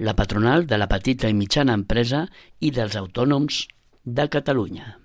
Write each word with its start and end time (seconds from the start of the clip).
la 0.00 0.16
patronal 0.16 0.66
de 0.66 0.78
la 0.78 0.88
petita 0.88 1.28
i 1.28 1.34
mitjana 1.36 1.74
empresa 1.76 2.22
i 2.58 2.70
dels 2.72 2.96
autònoms 2.96 3.66
de 4.02 4.24
Catalunya. 4.32 4.96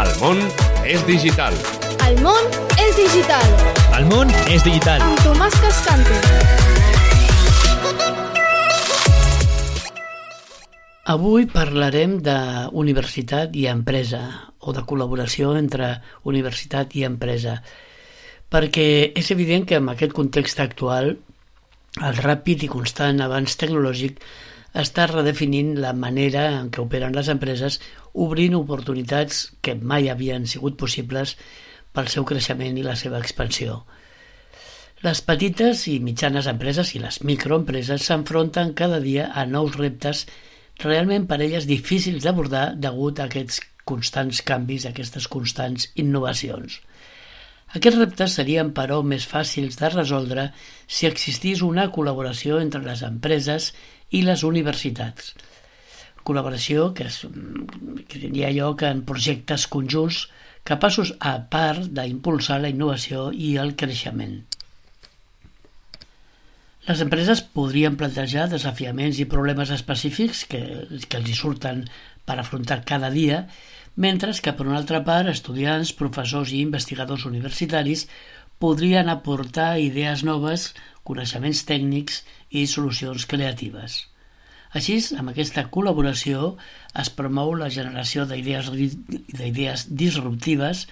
El 0.00 0.10
món 0.18 0.40
és 0.82 1.04
digital. 1.06 1.54
El 2.08 2.18
món 2.24 2.50
és 2.82 2.98
digital, 2.98 3.46
El 3.94 4.08
món 4.10 4.34
és 4.50 4.66
digital. 4.66 5.04
amb 5.06 5.22
Tomàs 5.22 5.54
Cascante. 5.62 6.18
Avui 11.14 11.46
parlarem 11.46 12.18
de 12.26 12.38
universitat 12.72 13.54
i 13.54 13.68
empresa, 13.70 14.50
o 14.58 14.74
de 14.74 14.82
col·laboració 14.82 15.54
entre 15.58 16.00
universitat 16.24 16.96
i 16.98 17.06
empresa, 17.06 17.60
perquè 18.50 19.12
és 19.14 19.30
evident 19.30 19.64
que 19.66 19.78
en 19.78 19.88
aquest 19.88 20.12
context 20.12 20.58
actual 20.58 21.18
el 21.98 22.20
ràpid 22.22 22.62
i 22.64 22.70
constant 22.70 23.18
avanç 23.24 23.56
tecnològic 23.58 24.20
està 24.82 25.08
redefinint 25.10 25.72
la 25.82 25.90
manera 25.92 26.44
en 26.60 26.68
què 26.70 26.82
operen 26.84 27.16
les 27.16 27.30
empreses, 27.32 27.80
obrint 28.14 28.54
oportunitats 28.54 29.48
que 29.60 29.74
mai 29.74 30.06
havien 30.12 30.46
sigut 30.46 30.78
possibles 30.78 31.34
pel 31.92 32.06
seu 32.12 32.26
creixement 32.28 32.78
i 32.78 32.86
la 32.86 32.94
seva 32.94 33.18
expansió. 33.18 33.80
Les 35.02 35.22
petites 35.24 35.86
i 35.90 35.96
mitjanes 36.04 36.46
empreses 36.46 36.94
i 36.94 37.00
les 37.02 37.18
microempreses 37.26 38.06
s'enfronten 38.06 38.74
cada 38.78 39.00
dia 39.00 39.30
a 39.34 39.46
nous 39.48 39.74
reptes 39.80 40.26
realment 40.84 41.26
per 41.26 41.40
elles 41.40 41.66
difícils 41.66 42.22
d'abordar 42.22 42.76
degut 42.76 43.18
a 43.18 43.26
aquests 43.26 43.58
constants 43.88 44.42
canvis, 44.46 44.86
aquestes 44.86 45.26
constants 45.26 45.88
innovacions. 45.98 46.78
Aquests 47.78 48.00
reptes 48.00 48.34
serien, 48.40 48.72
però, 48.74 48.98
més 49.06 49.26
fàcils 49.30 49.78
de 49.78 49.90
resoldre 49.92 50.48
si 50.90 51.06
existís 51.06 51.62
una 51.62 51.86
col·laboració 51.94 52.58
entre 52.62 52.82
les 52.82 53.04
empreses 53.06 53.70
i 54.10 54.24
les 54.26 54.42
universitats. 54.46 55.34
Col·laboració 56.26 56.90
que, 56.96 57.06
és, 57.06 57.20
que 58.10 58.18
tindria 58.18 58.50
lloc 58.56 58.82
en 58.88 59.04
projectes 59.06 59.68
conjunts 59.70 60.24
capaços, 60.66 61.14
a 61.20 61.38
part, 61.52 61.86
d'impulsar 61.96 62.58
la 62.60 62.70
innovació 62.74 63.30
i 63.32 63.54
el 63.62 63.76
creixement. 63.78 64.40
Les 66.88 67.00
empreses 67.04 67.42
podrien 67.54 67.96
plantejar 68.00 68.48
desafiaments 68.50 69.20
i 69.22 69.28
problemes 69.30 69.70
específics 69.74 70.46
que, 70.50 70.62
que 71.06 71.20
els 71.20 71.28
hi 71.30 71.36
surten 71.38 71.84
per 72.26 72.38
afrontar 72.40 72.80
cada 72.88 73.10
dia, 73.14 73.44
mentre 74.00 74.32
que, 74.40 74.52
per 74.56 74.66
una 74.66 74.78
altra 74.80 75.02
part, 75.04 75.28
estudiants, 75.28 75.92
professors 75.96 76.54
i 76.56 76.62
investigadors 76.64 77.26
universitaris 77.28 78.06
podrien 78.60 79.08
aportar 79.12 79.74
idees 79.80 80.24
noves, 80.24 80.70
coneixements 81.04 81.64
tècnics 81.68 82.22
i 82.50 82.66
solucions 82.68 83.26
creatives. 83.28 84.04
Així, 84.76 84.96
amb 85.18 85.32
aquesta 85.32 85.64
col·laboració 85.74 86.54
es 87.02 87.10
promou 87.20 87.56
la 87.58 87.70
generació 87.76 88.26
d'idees 88.30 89.86
disruptives, 90.02 90.84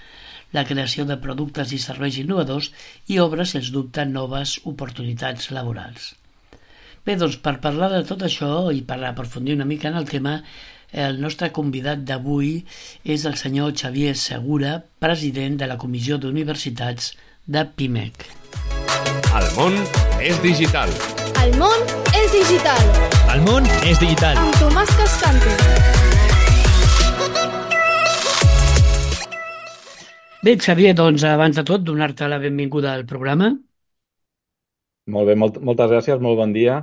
la 0.56 0.64
creació 0.68 1.04
de 1.08 1.18
productes 1.22 1.74
i 1.76 1.78
serveis 1.82 2.16
innovadors 2.18 2.72
i 3.12 3.20
obre, 3.22 3.46
sens 3.46 3.70
dubte, 3.74 4.04
noves 4.08 4.56
oportunitats 4.72 5.52
laborals. 5.54 6.14
Bé, 7.06 7.14
doncs, 7.20 7.38
per 7.44 7.60
parlar 7.64 7.92
de 7.92 8.02
tot 8.08 8.24
això 8.26 8.50
i 8.74 8.82
per 8.88 8.98
aprofundir 9.06 9.54
una 9.56 9.68
mica 9.68 9.88
en 9.92 10.00
el 10.00 10.08
tema, 10.08 10.40
el 10.92 11.20
nostre 11.20 11.50
convidat 11.52 11.98
d'avui 12.08 12.64
és 13.04 13.24
el 13.28 13.36
senyor 13.36 13.74
Xavier 13.76 14.14
Segura, 14.16 14.78
president 14.98 15.58
de 15.60 15.66
la 15.66 15.76
Comissió 15.78 16.18
d'Universitats 16.18 17.12
de 17.46 17.64
PIMEC. 17.76 18.26
El 19.38 19.48
món 19.56 19.76
és 20.20 20.40
digital. 20.42 20.88
El 21.44 21.54
món 21.60 21.84
és 22.16 22.32
digital, 22.32 22.82
El 23.34 23.44
món 23.44 23.64
és 23.84 24.00
digital. 24.00 24.36
amb 24.36 24.54
Tomàs 24.58 24.90
Cascante. 24.96 25.56
Bé, 30.42 30.54
Xavier, 30.56 30.94
doncs, 30.94 31.24
abans 31.26 31.56
de 31.58 31.64
tot, 31.66 31.82
donar-te 31.82 32.28
la 32.30 32.38
benvinguda 32.38 32.92
al 32.94 33.04
programa. 33.06 33.50
Molt 35.08 35.26
bé, 35.26 35.34
molt, 35.34 35.58
moltes 35.64 35.90
gràcies, 35.90 36.20
molt 36.22 36.38
bon 36.38 36.52
dia. 36.54 36.78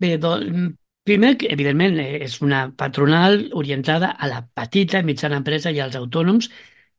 Bé, 0.00 0.16
doncs, 0.18 0.74
PIMEC, 1.08 1.44
evidentment, 1.54 1.96
és 2.00 2.36
una 2.44 2.60
patronal 2.76 3.38
orientada 3.60 4.10
a 4.12 4.28
la 4.30 4.42
petita 4.60 5.00
i 5.00 5.06
mitjana 5.08 5.38
empresa 5.40 5.72
i 5.72 5.80
als 5.80 5.96
autònoms, 5.98 6.50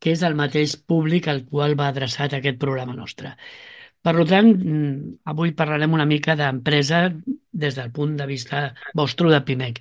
que 0.01 0.15
és 0.15 0.23
el 0.25 0.35
mateix 0.39 0.73
públic 0.89 1.27
al 1.29 1.43
qual 1.45 1.75
va 1.79 1.91
adreçat 1.91 2.33
aquest 2.33 2.57
programa 2.63 2.95
nostre. 2.97 3.35
Per 4.01 4.13
tant, 4.25 4.47
mm, 4.57 5.19
avui 5.29 5.51
parlarem 5.53 5.93
una 5.93 6.07
mica 6.09 6.35
d'empresa 6.35 7.03
des 7.51 7.75
del 7.77 7.91
punt 7.91 8.15
de 8.17 8.25
vista 8.25 8.73
vostre 8.97 9.29
de 9.29 9.41
PIMEC. 9.45 9.77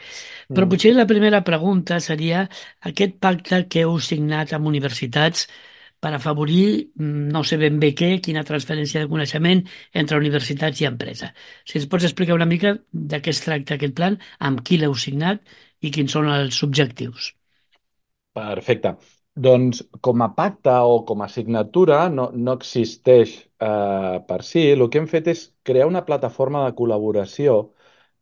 Però 0.52 0.66
Mm. 0.66 0.68
potser 0.68 0.94
la 0.94 1.06
primera 1.06 1.42
pregunta 1.42 2.00
seria 2.00 2.48
aquest 2.80 3.16
pacte 3.18 3.66
que 3.68 3.80
heu 3.86 3.98
signat 3.98 4.52
amb 4.52 4.66
universitats 4.66 5.48
per 6.00 6.12
afavorir, 6.16 6.92
mm, 6.96 7.28
no 7.34 7.42
sé 7.44 7.58
ben 7.60 7.78
bé 7.82 7.92
què, 7.94 8.10
quina 8.24 8.44
transferència 8.48 9.02
de 9.02 9.10
coneixement 9.10 9.62
entre 10.02 10.18
universitats 10.18 10.80
i 10.80 10.88
empresa. 10.88 11.32
Si 11.64 11.78
ens 11.78 11.88
pots 11.92 12.06
explicar 12.08 12.34
una 12.38 12.48
mica 12.48 12.74
de 12.92 13.20
què 13.20 13.34
es 13.34 13.42
tracta 13.44 13.76
aquest 13.76 13.94
plan, 13.94 14.18
amb 14.38 14.62
qui 14.64 14.80
l'heu 14.80 14.94
signat 14.94 15.44
i 15.80 15.90
quins 15.90 16.12
són 16.16 16.28
els 16.32 16.62
objectius. 16.66 17.32
Perfecte. 18.36 18.94
Doncs 19.46 19.82
com 20.06 20.22
a 20.22 20.30
pacte 20.34 20.72
o 20.92 21.04
com 21.08 21.22
a 21.22 21.28
signatura 21.28 22.00
no, 22.08 22.30
no 22.34 22.56
existeix 22.58 23.36
eh, 23.38 24.16
per 24.28 24.40
si. 24.42 24.64
El 24.72 24.88
que 24.90 25.00
hem 25.00 25.08
fet 25.10 25.28
és 25.32 25.44
crear 25.62 25.86
una 25.88 26.04
plataforma 26.08 26.64
de 26.66 26.74
col·laboració 26.80 27.60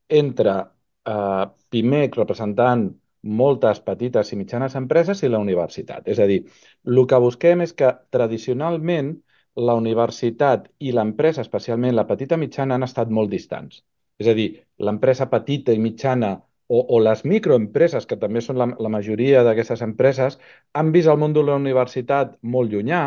entre 0.09 0.55
eh, 0.61 1.45
PIMEC, 1.71 2.17
representant 2.23 2.89
moltes 3.23 3.81
petites 3.85 4.33
i 4.33 4.39
mitjanes 4.39 4.77
empreses, 4.79 5.23
i 5.23 5.29
la 5.29 5.41
universitat. 5.43 6.07
És 6.09 6.19
a 6.19 6.27
dir, 6.31 6.43
el 6.87 7.07
que 7.07 7.21
busquem 7.23 7.63
és 7.65 7.73
que 7.75 7.93
tradicionalment 8.15 9.15
la 9.59 9.75
universitat 9.75 10.69
i 10.79 10.93
l'empresa, 10.95 11.43
especialment 11.43 11.97
la 11.97 12.07
petita 12.07 12.37
mitjana, 12.39 12.77
han 12.77 12.87
estat 12.87 13.11
molt 13.11 13.31
distants. 13.31 13.83
És 14.19 14.29
a 14.31 14.35
dir, 14.35 14.49
l'empresa 14.79 15.29
petita 15.31 15.75
i 15.75 15.83
mitjana 15.83 16.37
o, 16.69 16.81
o 16.95 17.01
les 17.01 17.25
microempreses, 17.25 18.07
que 18.07 18.19
també 18.21 18.43
són 18.45 18.59
la, 18.61 18.69
la 18.79 18.93
majoria 18.93 19.43
d'aquestes 19.47 19.83
empreses, 19.87 20.39
han 20.75 20.93
vist 20.95 21.09
el 21.09 21.19
món 21.19 21.35
de 21.35 21.43
la 21.43 21.57
universitat 21.59 22.37
molt 22.43 22.73
llunyà 22.73 23.03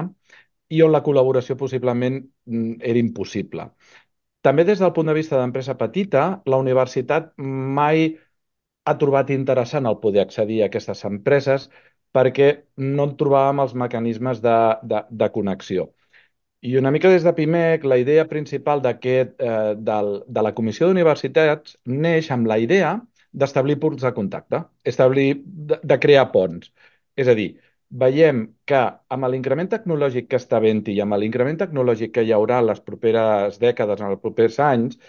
i 0.72 0.82
on 0.82 0.92
la 0.92 1.04
col·laboració 1.06 1.58
possiblement 1.60 2.20
mm, 2.22 2.80
era 2.92 3.00
impossible. 3.00 3.70
També 4.42 4.66
des 4.66 4.80
del 4.82 4.94
punt 4.96 5.12
de 5.12 5.14
vista 5.14 5.38
d'empresa 5.38 5.78
petita, 5.78 6.42
la 6.50 6.58
universitat 6.58 7.32
mai 7.38 8.08
ha 8.86 8.98
trobat 9.02 9.32
interessant 9.34 9.88
el 9.90 10.00
poder 10.04 10.26
accedir 10.26 10.62
a 10.62 10.68
aquestes 10.70 11.04
empreses 11.10 11.70
perquè 12.16 12.52
no 12.78 13.08
en 13.08 13.16
trobàvem 13.20 13.62
els 13.64 13.74
mecanismes 13.84 14.42
de, 14.44 14.58
de, 14.84 15.04
de 15.10 15.30
connexió. 15.36 15.88
I 16.62 16.76
una 16.78 16.92
mica 16.94 17.10
des 17.10 17.24
de 17.26 17.34
PIMEC, 17.34 17.86
la 17.90 17.98
idea 17.98 18.28
principal 18.30 18.82
eh, 18.86 19.26
del, 19.78 20.12
de 20.28 20.42
la 20.46 20.54
Comissió 20.54 20.88
d'Universitats 20.88 21.78
neix 21.86 22.30
amb 22.32 22.48
la 22.48 22.60
idea 22.60 23.00
d'establir 23.32 23.80
punts 23.80 24.04
de 24.04 24.14
contacte, 24.14 24.64
establir, 24.84 25.42
de, 25.46 25.80
de 25.84 26.00
crear 26.00 26.32
ponts. 26.32 26.72
És 27.16 27.28
a 27.28 27.36
dir, 27.38 27.50
veiem 28.04 28.44
que 28.68 28.82
amb 29.16 29.28
l'increment 29.32 29.70
tecnològic 29.72 30.28
que 30.30 30.40
està 30.40 30.60
havent-hi 30.60 30.96
i 30.98 31.02
amb 31.04 31.18
l'increment 31.20 31.58
tecnològic 31.64 32.14
que 32.16 32.24
hi 32.28 32.32
haurà 32.36 32.60
en 32.62 32.70
les 32.70 32.84
properes 32.84 33.58
dècades, 33.64 34.02
en 34.02 34.14
els 34.14 34.22
propers 34.22 34.60
anys, 34.68 35.00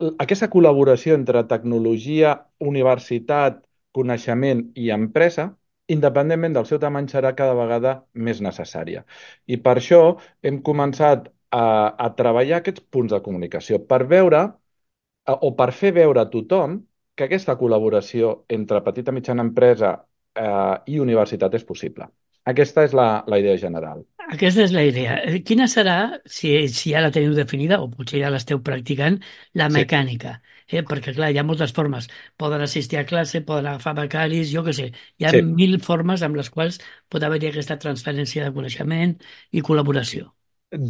aquesta 0.00 0.48
col·laboració 0.52 1.16
entre 1.18 1.42
tecnologia, 1.48 2.34
universitat, 2.72 3.60
coneixement 3.96 4.62
i 4.78 4.90
empresa, 4.94 5.48
independentment 5.94 6.54
del 6.56 6.66
seu 6.70 6.78
tamany, 6.82 7.08
serà 7.10 7.32
cada 7.38 7.56
vegada 7.58 7.94
més 8.14 8.40
necessària. 8.46 9.04
I 9.46 9.58
per 9.64 9.76
això 9.80 10.00
hem 10.46 10.60
començat 10.70 11.28
a, 11.50 11.64
a 12.06 12.08
treballar 12.20 12.60
aquests 12.60 12.84
punts 12.94 13.12
de 13.14 13.20
comunicació 13.24 13.80
per 13.92 14.04
veure 14.14 14.44
eh, 14.46 15.36
o 15.48 15.52
per 15.58 15.70
fer 15.82 15.92
veure 15.98 16.22
a 16.22 16.30
tothom 16.30 16.78
que 17.16 17.26
aquesta 17.26 17.56
col·laboració 17.60 18.32
entre 18.48 18.84
petita 18.86 19.12
mitjana 19.12 19.44
empresa 19.48 19.94
eh, 20.34 20.76
i 20.94 21.00
universitat 21.02 21.58
és 21.58 21.66
possible. 21.66 22.08
Aquesta 22.52 22.84
és 22.88 22.94
la, 23.00 23.08
la 23.32 23.38
idea 23.42 23.56
general. 23.66 24.04
Aquesta 24.34 24.62
és 24.62 24.72
la 24.74 24.82
idea. 24.86 25.14
Eh, 25.28 25.40
Quina 25.48 25.66
serà, 25.70 25.94
si, 26.36 26.50
si 26.78 26.92
ja 26.94 27.00
la 27.04 27.10
teniu 27.14 27.32
definida, 27.38 27.78
o 27.84 27.88
potser 27.94 28.20
ja 28.22 28.30
l'esteu 28.34 28.60
practicant, 28.68 29.16
la 29.60 29.66
Sí. 29.68 29.74
mecànica? 29.76 30.34
Eh? 30.70 30.82
Perquè, 30.90 31.14
clar, 31.16 31.30
hi 31.34 31.38
ha 31.40 31.44
moltes 31.48 31.72
formes. 31.78 32.06
Poden 32.38 32.62
assistir 32.66 33.00
a 33.00 33.04
classe, 33.12 33.42
poden 33.50 33.66
agafar 33.72 33.96
becaris, 33.98 34.52
jo 34.54 34.62
què 34.68 34.76
sé. 34.80 34.88
Hi 35.18 35.26
ha 35.26 35.34
Sí. 35.34 35.42
mil 35.42 35.78
formes 35.90 36.22
amb 36.22 36.38
les 36.38 36.50
quals 36.56 36.78
pot 37.08 37.22
haver-hi 37.26 37.50
aquesta 37.50 37.78
transferència 37.86 38.44
de 38.46 38.54
coneixement 38.60 39.16
i 39.50 39.62
col·laboració. 39.70 40.30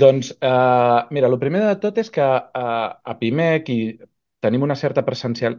Doncs, 0.00 0.30
eh, 0.42 1.00
mira, 1.10 1.28
el 1.32 1.38
primer 1.40 1.60
de 1.64 1.76
tot 1.80 1.98
és 2.02 2.10
que 2.12 2.20
eh, 2.22 2.88
a 3.12 3.14
PIMEC 3.20 3.70
i 3.72 3.78
tenim 4.40 4.62
una 4.62 4.76
certa, 4.76 5.04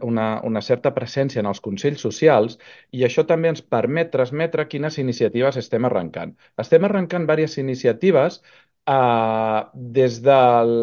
una, 0.02 0.26
una 0.50 0.62
certa 0.62 0.92
presència 0.94 1.40
en 1.40 1.48
els 1.50 1.60
consells 1.60 2.02
socials 2.06 2.58
i 2.92 3.04
això 3.06 3.24
també 3.28 3.52
ens 3.52 3.62
permet 3.62 4.10
transmetre 4.14 4.66
quines 4.68 4.98
iniciatives 4.98 5.56
estem 5.62 5.84
arrencant. 5.88 6.34
Estem 6.58 6.84
arrencant 6.88 7.26
diverses 7.26 7.58
iniciatives 7.62 8.42
eh, 8.86 9.62
des 9.74 10.20
del 10.22 10.76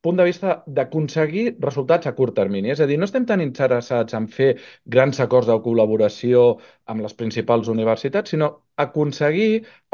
punt 0.00 0.16
de 0.16 0.24
vista 0.24 0.52
d'aconseguir 0.66 1.44
resultats 1.60 2.08
a 2.08 2.14
curt 2.18 2.34
termini. 2.36 2.70
És 2.72 2.80
a 2.80 2.86
dir, 2.88 2.96
no 2.98 3.08
estem 3.08 3.26
tan 3.28 3.42
interessats 3.44 4.16
en 4.16 4.28
fer 4.36 4.50
grans 4.94 5.20
acords 5.20 5.50
de 5.50 5.58
col·laboració 5.66 6.44
amb 6.86 7.04
les 7.04 7.16
principals 7.18 7.68
universitats, 7.68 8.32
sinó 8.32 8.50
aconseguir 8.86 9.50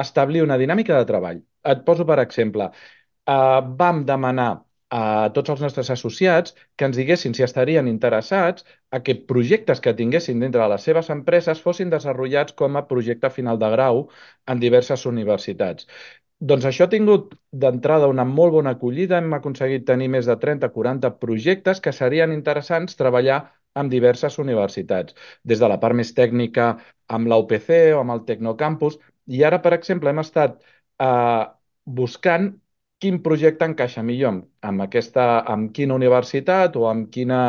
establir 0.06 0.44
una 0.46 0.58
dinàmica 0.62 0.98
de 0.98 1.08
treball. 1.10 1.42
Et 1.72 1.82
poso 1.88 2.06
per 2.06 2.20
exemple, 2.22 2.70
eh, 3.26 3.60
vam 3.82 4.04
demanar 4.06 4.50
a 4.90 5.30
tots 5.34 5.50
els 5.50 5.60
nostres 5.64 5.90
associats 5.90 6.54
que 6.76 6.86
ens 6.86 6.96
diguessin 6.96 7.34
si 7.34 7.42
estarien 7.42 7.88
interessats 7.90 8.64
a 8.90 9.00
que 9.02 9.16
projectes 9.32 9.80
que 9.82 9.94
tinguessin 9.98 10.40
dintre 10.40 10.62
de 10.62 10.68
les 10.70 10.84
seves 10.88 11.10
empreses 11.10 11.62
fossin 11.62 11.90
desenvolupats 11.90 12.54
com 12.54 12.76
a 12.76 12.86
projecte 12.86 13.30
final 13.30 13.58
de 13.58 13.70
grau 13.72 14.06
en 14.46 14.62
diverses 14.62 15.06
universitats. 15.06 15.88
Doncs 16.38 16.66
això 16.68 16.84
ha 16.84 16.92
tingut 16.92 17.34
d'entrada 17.50 18.08
una 18.12 18.24
molt 18.28 18.52
bona 18.52 18.74
acollida. 18.76 19.18
Hem 19.18 19.32
aconseguit 19.34 19.86
tenir 19.88 20.08
més 20.12 20.26
de 20.28 20.36
30-40 20.36 21.10
projectes 21.18 21.80
que 21.80 21.92
serien 21.96 22.32
interessants 22.32 22.98
treballar 23.00 23.40
amb 23.74 23.90
diverses 23.92 24.38
universitats, 24.38 25.14
des 25.44 25.60
de 25.60 25.68
la 25.68 25.78
part 25.80 25.96
més 25.96 26.12
tècnica 26.16 26.68
amb 27.08 27.28
la 27.28 27.38
UPC 27.42 27.70
o 27.96 28.00
amb 28.02 28.14
el 28.14 28.24
Tecnocampus. 28.28 28.98
I 29.26 29.42
ara, 29.48 29.60
per 29.64 29.72
exemple, 29.76 30.10
hem 30.10 30.22
estat 30.22 30.60
eh, 31.00 31.44
buscant 31.84 32.52
quin 33.00 33.22
projecte 33.22 33.66
encaixa 33.68 34.02
millor 34.02 34.32
amb, 34.32 34.44
amb, 34.70 34.82
aquesta, 34.86 35.24
amb 35.54 35.72
quina 35.76 35.96
universitat 35.96 36.76
o 36.80 36.86
amb 36.90 37.10
quina 37.12 37.40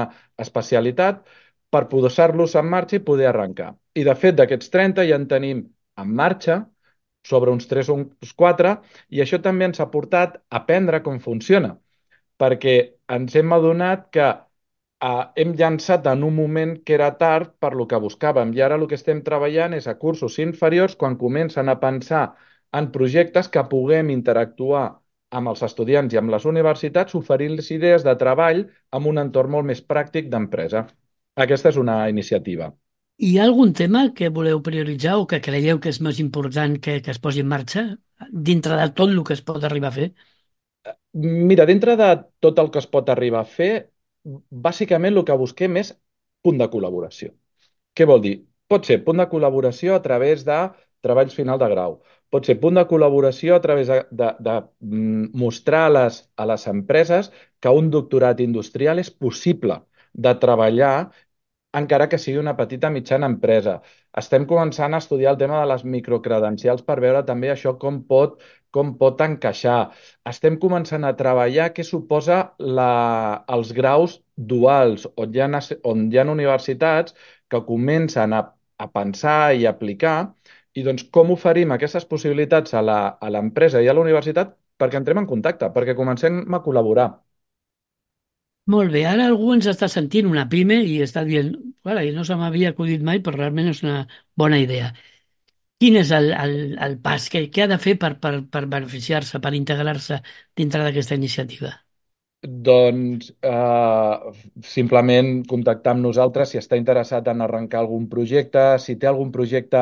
especialitat 0.43 1.23
per 1.71 1.87
posar-los 1.91 2.55
en 2.55 2.67
marxa 2.71 2.97
i 2.97 3.03
poder 3.03 3.27
arrencar. 3.31 3.73
I 3.95 4.03
de 4.07 4.15
fet, 4.15 4.35
d'aquests 4.39 4.71
30 4.73 5.05
ja 5.09 5.19
en 5.19 5.27
tenim 5.27 5.63
en 5.97 6.11
marxa 6.21 6.59
sobre 7.27 7.51
uns 7.51 7.67
3 7.67 7.89
o 7.89 7.95
uns 7.99 8.33
4 8.43 8.73
i 9.09 9.21
això 9.23 9.39
també 9.43 9.67
ens 9.67 9.79
ha 9.79 9.89
portat 9.91 10.37
a 10.37 10.61
aprendre 10.61 11.01
com 11.03 11.19
funciona, 11.19 11.75
perquè 12.39 12.75
ens 13.17 13.35
hem 13.35 13.53
adonat 13.53 14.07
que 14.15 14.27
eh, 15.07 15.23
hem 15.35 15.55
llançat 15.61 16.07
en 16.11 16.23
un 16.23 16.35
moment 16.35 16.75
que 16.85 16.95
era 16.99 17.09
tard 17.17 17.55
per 17.59 17.73
lo 17.79 17.87
que 17.87 17.99
buscàvem 18.05 18.53
i 18.55 18.61
ara 18.61 18.77
el 18.79 18.87
que 18.87 18.99
estem 18.99 19.23
treballant 19.23 19.75
és 19.79 19.87
a 19.87 19.97
cursos 20.03 20.37
inferiors 20.43 20.95
quan 20.95 21.17
comencen 21.17 21.69
a 21.69 21.79
pensar 21.83 22.23
en 22.79 22.91
projectes 22.95 23.49
que 23.49 23.63
puguem 23.73 24.09
interactuar 24.13 24.87
amb 25.35 25.51
els 25.51 25.63
estudiants 25.67 26.13
i 26.13 26.19
amb 26.19 26.31
les 26.31 26.45
universitats 26.47 27.15
oferint-los 27.19 27.69
idees 27.75 28.03
de 28.07 28.15
treball 28.19 28.63
amb 28.97 29.11
un 29.11 29.21
entorn 29.23 29.51
molt 29.57 29.67
més 29.67 29.83
pràctic 29.83 30.29
d'empresa. 30.31 30.85
Aquesta 31.35 31.69
és 31.73 31.79
una 31.81 31.97
iniciativa. 32.09 32.71
Hi 33.17 33.37
ha 33.37 33.45
algun 33.49 33.73
tema 33.73 34.03
que 34.17 34.29
voleu 34.29 34.61
prioritzar 34.65 35.17
o 35.17 35.25
que 35.29 35.41
creieu 35.41 35.79
que 35.81 35.89
és 35.89 35.99
més 36.05 36.19
important 36.23 36.77
que, 36.79 36.99
que 37.01 37.11
es 37.13 37.19
posi 37.19 37.43
en 37.43 37.49
marxa 37.53 37.83
dintre 38.49 38.77
de 38.77 38.89
tot 38.93 39.09
el 39.09 39.23
que 39.25 39.33
es 39.33 39.43
pot 39.45 39.63
arribar 39.63 39.89
a 39.89 39.97
fer? 39.97 40.09
Mira, 41.13 41.65
dintre 41.65 41.95
de 41.97 42.09
tot 42.45 42.59
el 42.61 42.69
que 42.71 42.79
es 42.83 42.87
pot 42.87 43.09
arribar 43.09 43.41
a 43.41 43.49
fer, 43.49 43.71
bàsicament 44.67 45.17
el 45.17 45.25
que 45.25 45.37
busquem 45.41 45.79
és 45.81 45.93
punt 46.45 46.61
de 46.61 46.67
col·laboració. 46.73 47.33
Què 47.97 48.05
vol 48.05 48.21
dir? 48.21 48.35
Pot 48.69 48.85
ser 48.85 48.99
punt 49.03 49.21
de 49.21 49.27
col·laboració 49.31 49.95
a 49.95 50.03
través 50.03 50.45
de 50.45 50.59
treballs 51.05 51.35
final 51.37 51.59
de 51.61 51.69
grau. 51.73 51.97
Pot 52.33 52.47
ser 52.49 52.57
punt 52.61 52.75
de 52.79 52.83
col·laboració 52.89 53.55
a 53.55 53.61
través 53.63 53.87
de, 53.91 54.01
de, 54.11 54.31
de 54.47 54.55
mm, 54.81 55.29
mostrar 55.43 55.85
a 55.87 55.93
les, 55.97 56.21
a 56.35 56.47
les 56.51 56.67
empreses 56.71 57.31
que 57.63 57.71
un 57.81 57.91
doctorat 57.93 58.41
industrial 58.43 58.99
és 59.03 59.11
possible 59.11 59.79
de 60.13 60.33
treballar 60.41 60.95
encara 61.77 62.07
que 62.09 62.17
sigui 62.21 62.39
una 62.41 62.55
petita 62.57 62.89
mitjana 62.93 63.27
empresa. 63.31 63.77
Estem 64.21 64.45
començant 64.49 64.93
a 64.95 65.01
estudiar 65.03 65.33
el 65.35 65.39
tema 65.41 65.59
de 65.61 65.67
les 65.71 65.83
microcredencials 65.95 66.83
per 66.87 66.97
veure 67.03 67.23
també 67.27 67.51
això 67.53 67.75
com 67.83 67.99
pot, 68.11 68.37
com 68.73 68.93
pot 69.01 69.21
encaixar. 69.25 69.77
Estem 70.31 70.57
començant 70.63 71.05
a 71.05 71.13
treballar 71.19 71.69
què 71.75 71.85
suposa 71.85 72.39
la, 72.79 72.89
els 73.57 73.73
graus 73.77 74.17
duals, 74.53 75.07
on 75.15 75.35
hi 75.35 75.43
ha, 75.43 75.49
on 75.91 76.07
hi 76.11 76.17
ha 76.19 76.25
universitats 76.33 77.15
que 77.49 77.61
comencen 77.69 78.33
a, 78.33 78.41
a 78.77 78.87
pensar 78.97 79.53
i 79.55 79.67
aplicar, 79.69 80.17
i 80.79 80.83
doncs 80.87 81.05
com 81.17 81.31
oferim 81.35 81.73
aquestes 81.75 82.05
possibilitats 82.13 82.73
a 82.79 82.83
la- 82.89 82.99
a 83.27 83.31
l'empresa 83.35 83.81
i 83.83 83.87
a 83.89 83.95
la 83.97 84.03
universitat 84.07 84.55
perquè 84.83 85.01
entrem 85.01 85.23
en 85.23 85.29
contacte, 85.33 85.71
perquè 85.79 85.95
comencem 86.01 86.43
a 86.59 86.63
col·laborar. 86.69 87.09
Molt 88.73 88.91
bé, 88.93 89.01
ara 89.11 89.23
algú 89.29 89.47
ens 89.53 89.67
està 89.71 89.87
sentint 89.91 90.27
una 90.31 90.43
pime 90.53 90.75
i 90.91 90.95
està 91.05 91.23
dient, 91.29 91.49
"Cara, 91.87 92.03
i 92.07 92.11
no 92.17 92.25
se 92.29 92.35
m'havia 92.41 92.71
acudit 92.73 93.05
mai, 93.09 93.21
però 93.27 93.37
realment 93.39 93.69
és 93.73 93.81
una 93.85 93.95
bona 94.43 94.59
idea. 94.65 94.91
Quin 95.83 95.97
és 96.03 96.11
el, 96.19 96.29
el, 96.45 96.55
el 96.89 96.97
pas? 97.07 97.29
Què, 97.35 97.43
què 97.57 97.65
ha 97.65 97.71
de 97.73 97.79
fer 97.87 97.95
per, 98.05 98.13
per, 98.25 98.33
per 98.57 98.65
beneficiar-se, 98.77 99.41
per 99.47 99.53
integrar-se 99.61 100.21
dintre 100.63 100.83
d'aquesta 100.87 101.19
iniciativa? 101.23 101.73
Doncs 102.67 103.31
eh, 103.41 104.15
simplement 104.71 105.29
contactar 105.49 105.95
amb 105.95 106.03
nosaltres 106.05 106.51
si 106.53 106.59
està 106.61 106.77
interessat 106.79 107.27
en 107.33 107.41
arrencar 107.43 107.79
algun 107.81 108.05
projecte, 108.11 108.63
si 108.83 108.95
té 109.01 109.09
algun 109.09 109.31
projecte 109.33 109.81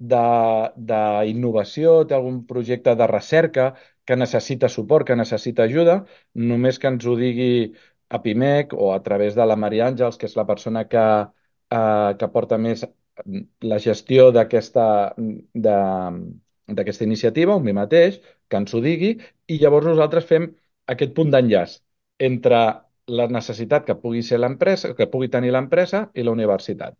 d'innovació, 0.00 2.04
té 2.08 2.16
algun 2.16 2.44
projecte 2.48 2.94
de 2.96 3.06
recerca 3.10 3.74
que 4.04 4.16
necessita 4.16 4.68
suport, 4.68 5.06
que 5.06 5.16
necessita 5.16 5.64
ajuda, 5.68 6.04
només 6.34 6.78
que 6.80 6.88
ens 6.88 7.06
ho 7.06 7.16
digui 7.18 7.74
a 8.08 8.22
PIMEC 8.24 8.72
o 8.74 8.92
a 8.94 9.02
través 9.02 9.34
de 9.36 9.46
la 9.46 9.56
Maria 9.56 9.86
Àngels, 9.90 10.16
que 10.18 10.26
és 10.26 10.36
la 10.36 10.46
persona 10.48 10.86
que, 10.88 11.04
eh, 11.70 12.14
que 12.18 12.28
porta 12.36 12.58
més 12.58 12.84
la 13.72 13.78
gestió 13.78 14.30
d'aquesta 14.32 15.14
iniciativa, 17.06 17.54
o 17.54 17.60
mi 17.60 17.72
mateix, 17.76 18.20
que 18.48 18.60
ens 18.62 18.74
ho 18.74 18.80
digui, 18.86 19.10
i 19.52 19.58
llavors 19.62 19.88
nosaltres 19.90 20.28
fem 20.32 20.48
aquest 20.94 21.14
punt 21.18 21.30
d'enllaç 21.34 21.76
entre 22.30 22.60
la 23.20 23.26
necessitat 23.36 23.86
que 23.86 23.98
pugui 24.02 24.22
ser 24.22 24.40
l'empresa, 24.40 24.94
que 24.94 25.10
pugui 25.12 25.28
tenir 25.36 25.52
l'empresa 25.54 26.06
i 26.14 26.26
la 26.26 26.34
universitat. 26.38 26.96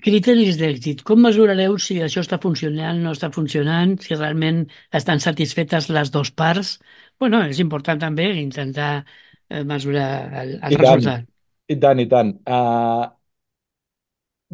Criteris 0.00 0.56
d'èxit. 0.60 1.02
Com 1.06 1.20
mesurareu 1.24 1.76
si 1.78 1.98
això 2.00 2.22
està 2.24 2.38
funcionant, 2.42 3.00
no 3.04 3.12
està 3.12 3.28
funcionant, 3.34 3.96
si 4.00 4.14
realment 4.14 4.64
estan 4.94 5.20
satisfetes 5.20 5.90
les 5.92 6.12
dues 6.14 6.30
parts? 6.32 6.78
Bueno, 7.20 7.42
és 7.44 7.60
important 7.60 8.00
també 8.00 8.30
intentar 8.40 8.92
eh, 9.02 9.62
mesurar 9.64 10.08
el, 10.42 10.54
el 10.60 10.76
I 10.76 10.78
tant, 10.78 10.86
resultat. 10.86 11.26
i 11.68 11.78
tant, 11.82 12.00
i 12.00 12.06
tant. 12.08 12.32
Uh, 12.46 13.04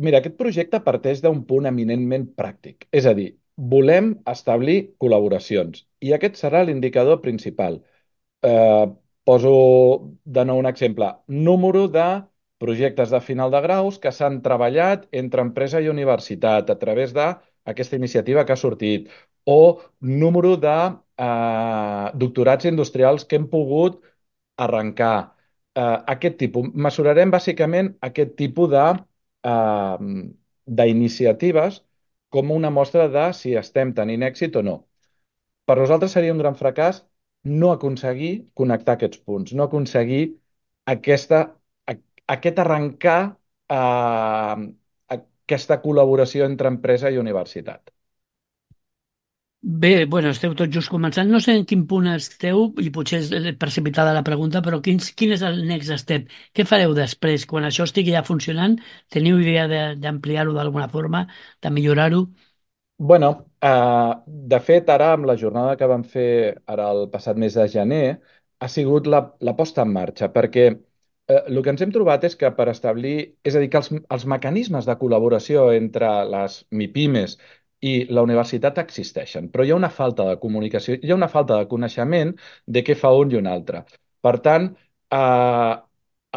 mira, 0.03 0.21
aquest 0.23 0.39
projecte 0.41 0.81
parteix 0.85 1.23
d'un 1.25 1.45
punt 1.47 1.69
eminentment 1.71 2.27
pràctic. 2.39 2.89
És 2.91 3.07
a 3.07 3.15
dir, 3.19 3.31
volem 3.59 4.13
establir 4.31 4.79
col·laboracions 5.03 5.85
i 6.01 6.15
aquest 6.15 6.39
serà 6.39 6.63
l'indicador 6.65 7.19
principal. 7.23 7.81
Eh, 8.47 8.87
poso 9.27 9.55
de 10.25 10.45
nou 10.47 10.61
un 10.63 10.69
exemple. 10.71 11.09
Número 11.27 11.89
de 11.91 12.07
projectes 12.59 13.11
de 13.15 13.21
final 13.21 13.51
de 13.55 13.61
graus 13.67 13.99
que 14.03 14.13
s'han 14.13 14.41
treballat 14.43 15.07
entre 15.23 15.45
empresa 15.47 15.81
i 15.81 15.89
universitat 15.93 16.71
a 16.71 16.79
través 16.79 17.15
d'aquesta 17.17 17.97
iniciativa 17.97 18.45
que 18.45 18.55
ha 18.55 18.61
sortit. 18.61 19.09
O 19.47 19.81
número 20.01 20.57
de 20.57 20.77
eh, 21.27 22.07
doctorats 22.15 22.65
industrials 22.73 23.25
que 23.25 23.37
hem 23.37 23.49
pogut 23.49 24.01
arrencar. 24.57 25.35
Eh, 25.75 25.99
aquest 26.15 26.37
tipus. 26.43 26.71
Mesurarem 26.75 27.31
bàsicament 27.31 27.95
aquest 28.11 28.35
tipus 28.37 28.71
de, 28.75 28.87
eh, 29.53 29.97
d'iniciatives 30.81 31.83
com 32.31 32.51
una 32.53 32.71
mostra 32.71 33.09
de 33.09 33.27
si 33.33 33.55
estem 33.57 33.95
tenint 33.95 34.23
èxit 34.31 34.57
o 34.57 34.63
no. 34.63 34.77
Per 35.67 35.77
nosaltres 35.79 36.13
seria 36.17 36.33
un 36.35 36.43
gran 36.43 36.57
fracàs 36.57 37.03
no 37.45 37.71
aconseguir 37.73 38.33
connectar 38.55 38.97
aquests 38.97 39.21
punts, 39.25 39.53
no 39.55 39.65
aconseguir 39.65 40.23
aquesta, 40.95 41.41
aquest 42.37 42.59
arrencar 42.65 43.19
eh, 43.77 44.67
aquesta 45.49 45.81
col·laboració 45.85 46.49
entre 46.53 46.73
empresa 46.75 47.11
i 47.15 47.19
universitat. 47.25 47.93
Bé, 49.83 49.91
bueno, 50.13 50.31
esteu 50.35 50.53
tots 50.59 50.71
just 50.75 50.91
començant. 50.93 51.31
No 51.35 51.39
sé 51.45 51.55
en 51.59 51.65
quin 51.71 51.81
punt 51.91 52.07
esteu, 52.13 52.61
i 52.87 52.91
potser 52.95 53.19
és 53.25 53.57
precipitada 53.65 54.13
la 54.17 54.23
pregunta, 54.29 54.63
però 54.67 54.79
quins, 54.87 55.09
quin 55.19 55.35
és 55.37 55.43
el 55.49 55.59
next 55.71 55.91
step? 56.05 56.29
Què 56.55 56.67
fareu 56.73 56.95
després? 56.99 57.47
Quan 57.53 57.67
això 57.71 57.87
estigui 57.89 58.15
ja 58.15 58.23
funcionant, 58.31 58.79
teniu 59.17 59.41
idea 59.43 59.67
de- 59.75 59.85
d'ampliar-ho 60.07 60.55
d'alguna 60.59 60.89
forma, 60.95 61.25
de 61.67 61.75
millorar-ho? 61.79 62.23
Bueno, 62.99 63.47
eh, 63.61 64.15
de 64.27 64.59
fet, 64.61 64.89
ara 64.91 65.13
amb 65.15 65.27
la 65.31 65.37
jornada 65.39 65.77
que 65.79 65.87
vam 65.87 66.03
fer 66.15 66.25
ara 66.75 66.89
el 66.95 67.05
passat 67.13 67.37
mes 67.39 67.55
de 67.55 67.67
gener, 67.75 68.01
ha 68.61 68.69
sigut 68.69 69.07
la, 69.07 69.21
la 69.49 69.55
posta 69.61 69.85
en 69.87 69.93
marxa, 69.95 70.29
perquè 70.35 70.65
eh, 70.73 70.79
el 71.29 71.61
que 71.63 71.73
ens 71.75 71.83
hem 71.85 71.93
trobat 71.95 72.25
és 72.29 72.37
que 72.41 72.51
per 72.59 72.67
establir, 72.73 73.15
és 73.49 73.57
a 73.57 73.63
dir, 73.63 73.69
que 73.73 73.81
els, 73.83 73.91
els 74.17 74.27
mecanismes 74.33 74.87
de 74.89 74.97
col·laboració 75.01 75.69
entre 75.77 76.11
les 76.35 76.59
MIPIMES 76.81 77.37
i 77.89 77.93
la 78.17 78.25
universitat 78.27 78.79
existeixen, 78.83 79.51
però 79.53 79.65
hi 79.65 79.73
ha 79.73 79.79
una 79.79 79.91
falta 79.99 80.27
de 80.29 80.39
comunicació, 80.45 80.97
hi 81.03 81.13
ha 81.13 81.19
una 81.19 81.29
falta 81.35 81.59
de 81.61 81.69
coneixement 81.73 82.33
de 82.77 82.83
què 82.87 82.97
fa 83.03 83.13
un 83.23 83.35
i 83.35 83.39
un 83.41 83.51
altre. 83.51 83.85
Per 84.25 84.35
tant, 84.47 84.71
eh, 85.19 85.75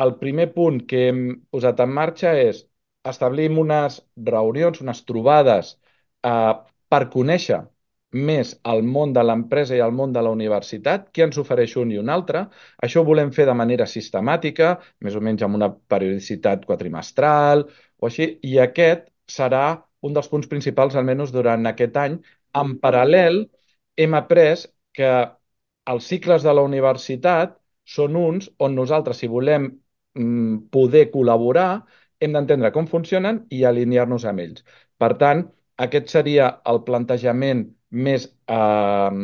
el 0.04 0.14
primer 0.20 0.48
punt 0.58 0.82
que 0.92 1.08
hem 1.10 1.24
posat 1.56 1.82
en 1.86 1.96
marxa 1.98 2.36
és 2.44 2.66
establir 3.12 3.50
unes 3.66 4.02
reunions, 4.32 4.82
unes 4.86 5.04
trobades 5.08 5.76
eh, 6.24 6.54
per 6.92 7.02
conèixer 7.16 7.62
més 8.12 8.54
el 8.72 8.82
món 8.84 9.14
de 9.16 9.24
l'empresa 9.24 9.76
i 9.76 9.82
el 9.84 9.94
món 9.96 10.12
de 10.14 10.22
la 10.22 10.32
universitat, 10.36 11.08
què 11.16 11.24
ens 11.28 11.38
ofereix 11.42 11.76
un 11.80 11.92
i 11.94 12.00
un 12.02 12.10
altre. 12.10 12.46
Això 12.84 13.02
ho 13.02 13.08
volem 13.08 13.32
fer 13.32 13.46
de 13.48 13.56
manera 13.56 13.88
sistemàtica, 13.88 14.74
més 15.00 15.16
o 15.16 15.22
menys 15.24 15.44
amb 15.48 15.56
una 15.60 15.70
periodicitat 15.94 16.66
quadrimestral 16.68 17.66
o 18.00 18.10
així, 18.10 18.28
i 18.44 18.58
aquest 18.60 19.08
serà 19.28 19.66
un 20.02 20.14
dels 20.14 20.28
punts 20.28 20.50
principals, 20.52 20.96
almenys 20.96 21.32
durant 21.32 21.66
aquest 21.70 21.98
any. 21.98 22.18
En 22.62 22.76
paral·lel, 22.84 23.46
hem 23.98 24.14
après 24.18 24.66
que 24.98 25.12
els 25.92 26.08
cicles 26.12 26.44
de 26.44 26.54
la 26.54 26.64
universitat 26.68 27.58
són 27.96 28.16
uns 28.16 28.50
on 28.60 28.76
nosaltres, 28.76 29.18
si 29.22 29.28
volem 29.28 29.68
mm, 30.18 30.70
poder 30.76 31.08
col·laborar, 31.14 31.84
hem 32.22 32.34
d'entendre 32.36 32.72
com 32.76 32.88
funcionen 32.88 33.46
i 33.50 33.64
alinear-nos 33.66 34.26
amb 34.30 34.44
ells. 34.44 34.66
Per 35.02 35.14
tant, 35.22 35.46
aquest 35.86 36.12
seria 36.14 36.50
el 36.72 36.84
plantejament 36.88 37.64
més 37.92 38.28
eh, 38.48 39.22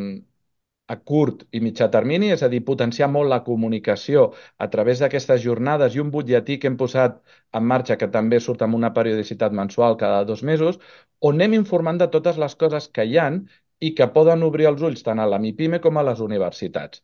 a 0.88 0.96
curt 1.10 1.44
i 1.58 1.60
mitjà 1.64 1.88
termini, 1.94 2.30
és 2.36 2.44
a 2.46 2.50
dir, 2.52 2.62
potenciar 2.68 3.10
molt 3.12 3.30
la 3.32 3.42
comunicació 3.48 4.24
a 4.66 4.68
través 4.76 5.02
d'aquestes 5.04 5.42
jornades 5.44 5.96
i 5.96 6.04
un 6.04 6.12
butlletí 6.14 6.58
que 6.62 6.70
hem 6.72 6.78
posat 6.80 7.20
en 7.60 7.68
marxa, 7.72 7.98
que 8.00 8.08
també 8.14 8.40
surt 8.40 8.64
amb 8.64 8.78
una 8.80 8.94
periodicitat 8.96 9.56
mensual 9.62 9.98
cada 10.04 10.24
dos 10.30 10.44
mesos, 10.52 10.80
on 11.20 11.36
anem 11.36 11.58
informant 11.60 12.00
de 12.00 12.08
totes 12.16 12.40
les 12.44 12.56
coses 12.56 12.88
que 12.94 13.04
hi 13.06 13.20
han 13.24 13.42
i 13.80 13.94
que 13.98 14.08
poden 14.16 14.44
obrir 14.48 14.70
els 14.72 14.82
ulls 14.90 15.04
tant 15.04 15.20
a 15.20 15.28
la 15.34 15.42
MIPIME 15.44 15.82
com 15.84 15.98
a 15.98 16.06
les 16.08 16.24
universitats. 16.24 17.04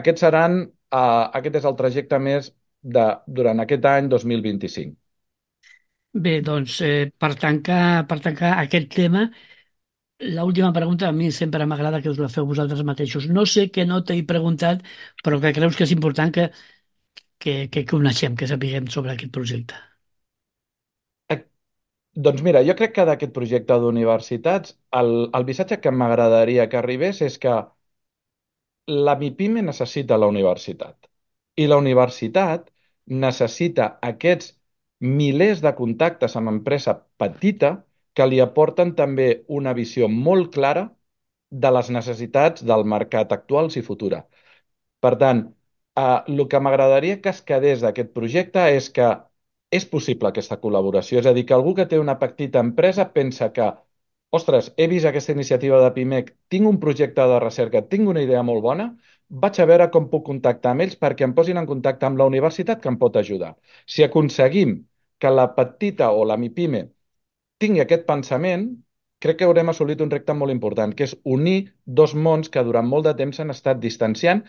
Aquests 0.00 0.26
seran, 0.26 0.60
eh, 1.00 1.24
aquest 1.40 1.60
és 1.62 1.70
el 1.72 1.80
trajecte 1.80 2.20
més 2.28 2.52
de, 2.82 3.08
durant 3.40 3.64
aquest 3.64 3.88
any 3.96 4.12
2025. 4.12 4.96
Bé, 6.24 6.40
doncs, 6.44 6.80
eh, 6.80 7.10
per 7.22 7.34
tancar, 7.40 8.06
per 8.10 8.16
tancar 8.24 8.52
aquest 8.62 8.88
tema, 8.94 9.26
l'última 10.18 10.72
pregunta 10.72 11.04
a 11.08 11.12
mi 11.18 11.26
sempre 11.40 11.66
m'agrada 11.70 12.00
que 12.02 12.10
us 12.12 12.18
la 12.24 12.28
feu 12.34 12.44
vosaltres 12.52 12.82
mateixos. 12.90 13.28
No 13.38 13.44
sé 13.54 13.62
què 13.74 13.84
no 13.90 13.98
t'he 14.08 14.16
preguntat, 14.32 14.82
però 15.24 15.40
que 15.42 15.54
creus 15.58 15.76
que 15.76 15.84
és 15.88 15.94
important 15.98 16.32
que, 16.36 16.46
que, 17.42 17.54
que 17.72 17.86
coneixem, 17.94 18.36
que 18.40 18.50
sapiguem 18.54 18.88
sobre 18.96 19.12
aquest 19.16 19.32
projecte. 19.38 19.74
Eh, 21.34 21.36
Doncs 22.28 22.42
mira, 22.48 22.62
jo 22.70 22.76
crec 22.80 22.94
que 22.98 23.06
d'aquest 23.10 23.34
projecte 23.38 23.78
d'universitats, 23.84 24.76
el, 25.02 25.12
el 25.40 25.48
missatge 25.52 25.80
que 25.86 25.94
m'agradaria 26.02 26.68
que 26.74 26.82
arribés 26.84 27.22
és 27.30 27.40
que 27.46 27.56
la 29.06 29.14
MIPIME 29.20 29.62
necessita 29.66 30.16
la 30.22 30.28
universitat 30.32 31.08
i 31.64 31.66
la 31.72 31.78
universitat 31.82 32.68
necessita 33.24 33.86
aquests 34.10 34.52
milers 35.20 35.62
de 35.66 35.72
contactes 35.80 36.36
amb 36.40 36.52
empresa 36.52 36.94
petita 37.24 37.70
que 38.16 38.26
li 38.30 38.40
aporten 38.44 38.94
també 39.00 39.28
una 39.60 39.74
visió 39.78 40.08
molt 40.08 40.52
clara 40.56 40.86
de 41.64 41.70
les 41.76 41.90
necessitats 41.96 42.64
del 42.70 42.84
mercat 42.92 43.32
actuals 43.36 43.76
i 43.80 43.84
futura. 43.88 44.22
Per 45.04 45.12
tant, 45.22 45.42
eh, 46.02 46.18
el 46.34 46.46
que 46.52 46.60
m'agradaria 46.66 47.20
que 47.22 47.32
es 47.34 47.42
quedés 47.50 47.82
d'aquest 47.84 48.12
projecte 48.18 48.64
és 48.76 48.88
que 48.98 49.08
és 49.78 49.84
possible 49.92 50.28
aquesta 50.30 50.58
col·laboració. 50.62 51.20
És 51.20 51.26
a 51.26 51.34
dir, 51.36 51.44
que 51.46 51.54
algú 51.56 51.74
que 51.78 51.86
té 51.90 51.98
una 52.02 52.18
petita 52.22 52.62
empresa 52.66 53.06
pensa 53.18 53.50
que, 53.52 53.66
ostres, 54.38 54.72
he 54.76 54.86
vist 54.92 55.08
aquesta 55.10 55.34
iniciativa 55.36 55.80
de 55.82 55.92
PIMEC, 55.96 56.32
tinc 56.54 56.68
un 56.70 56.80
projecte 56.80 57.26
de 57.32 57.38
recerca, 57.44 57.82
tinc 57.94 58.08
una 58.14 58.22
idea 58.26 58.42
molt 58.50 58.62
bona, 58.66 58.88
vaig 59.44 59.60
a 59.60 59.66
veure 59.70 59.88
com 59.94 60.08
puc 60.10 60.26
contactar 60.26 60.72
amb 60.72 60.84
ells 60.86 60.98
perquè 61.02 61.26
em 61.26 61.34
posin 61.38 61.58
en 61.62 61.66
contacte 61.70 62.06
amb 62.06 62.18
la 62.20 62.28
universitat 62.32 62.82
que 62.82 62.90
em 62.92 62.98
pot 62.98 63.16
ajudar. 63.22 63.54
Si 63.86 64.04
aconseguim 64.06 64.76
que 65.18 65.30
la 65.32 65.48
petita 65.56 66.12
o 66.12 66.24
la 66.24 66.36
MIPIME 66.36 66.82
tingui 67.62 67.82
aquest 67.82 68.06
pensament, 68.08 68.66
crec 69.22 69.40
que 69.40 69.48
haurem 69.48 69.72
assolit 69.72 70.02
un 70.04 70.12
repte 70.12 70.34
molt 70.36 70.52
important, 70.54 70.92
que 70.96 71.06
és 71.08 71.16
unir 71.36 71.58
dos 72.00 72.14
mons 72.14 72.52
que 72.52 72.64
durant 72.64 72.88
molt 72.88 73.08
de 73.08 73.14
temps 73.20 73.40
s'han 73.40 73.54
estat 73.54 73.80
distanciant 73.82 74.44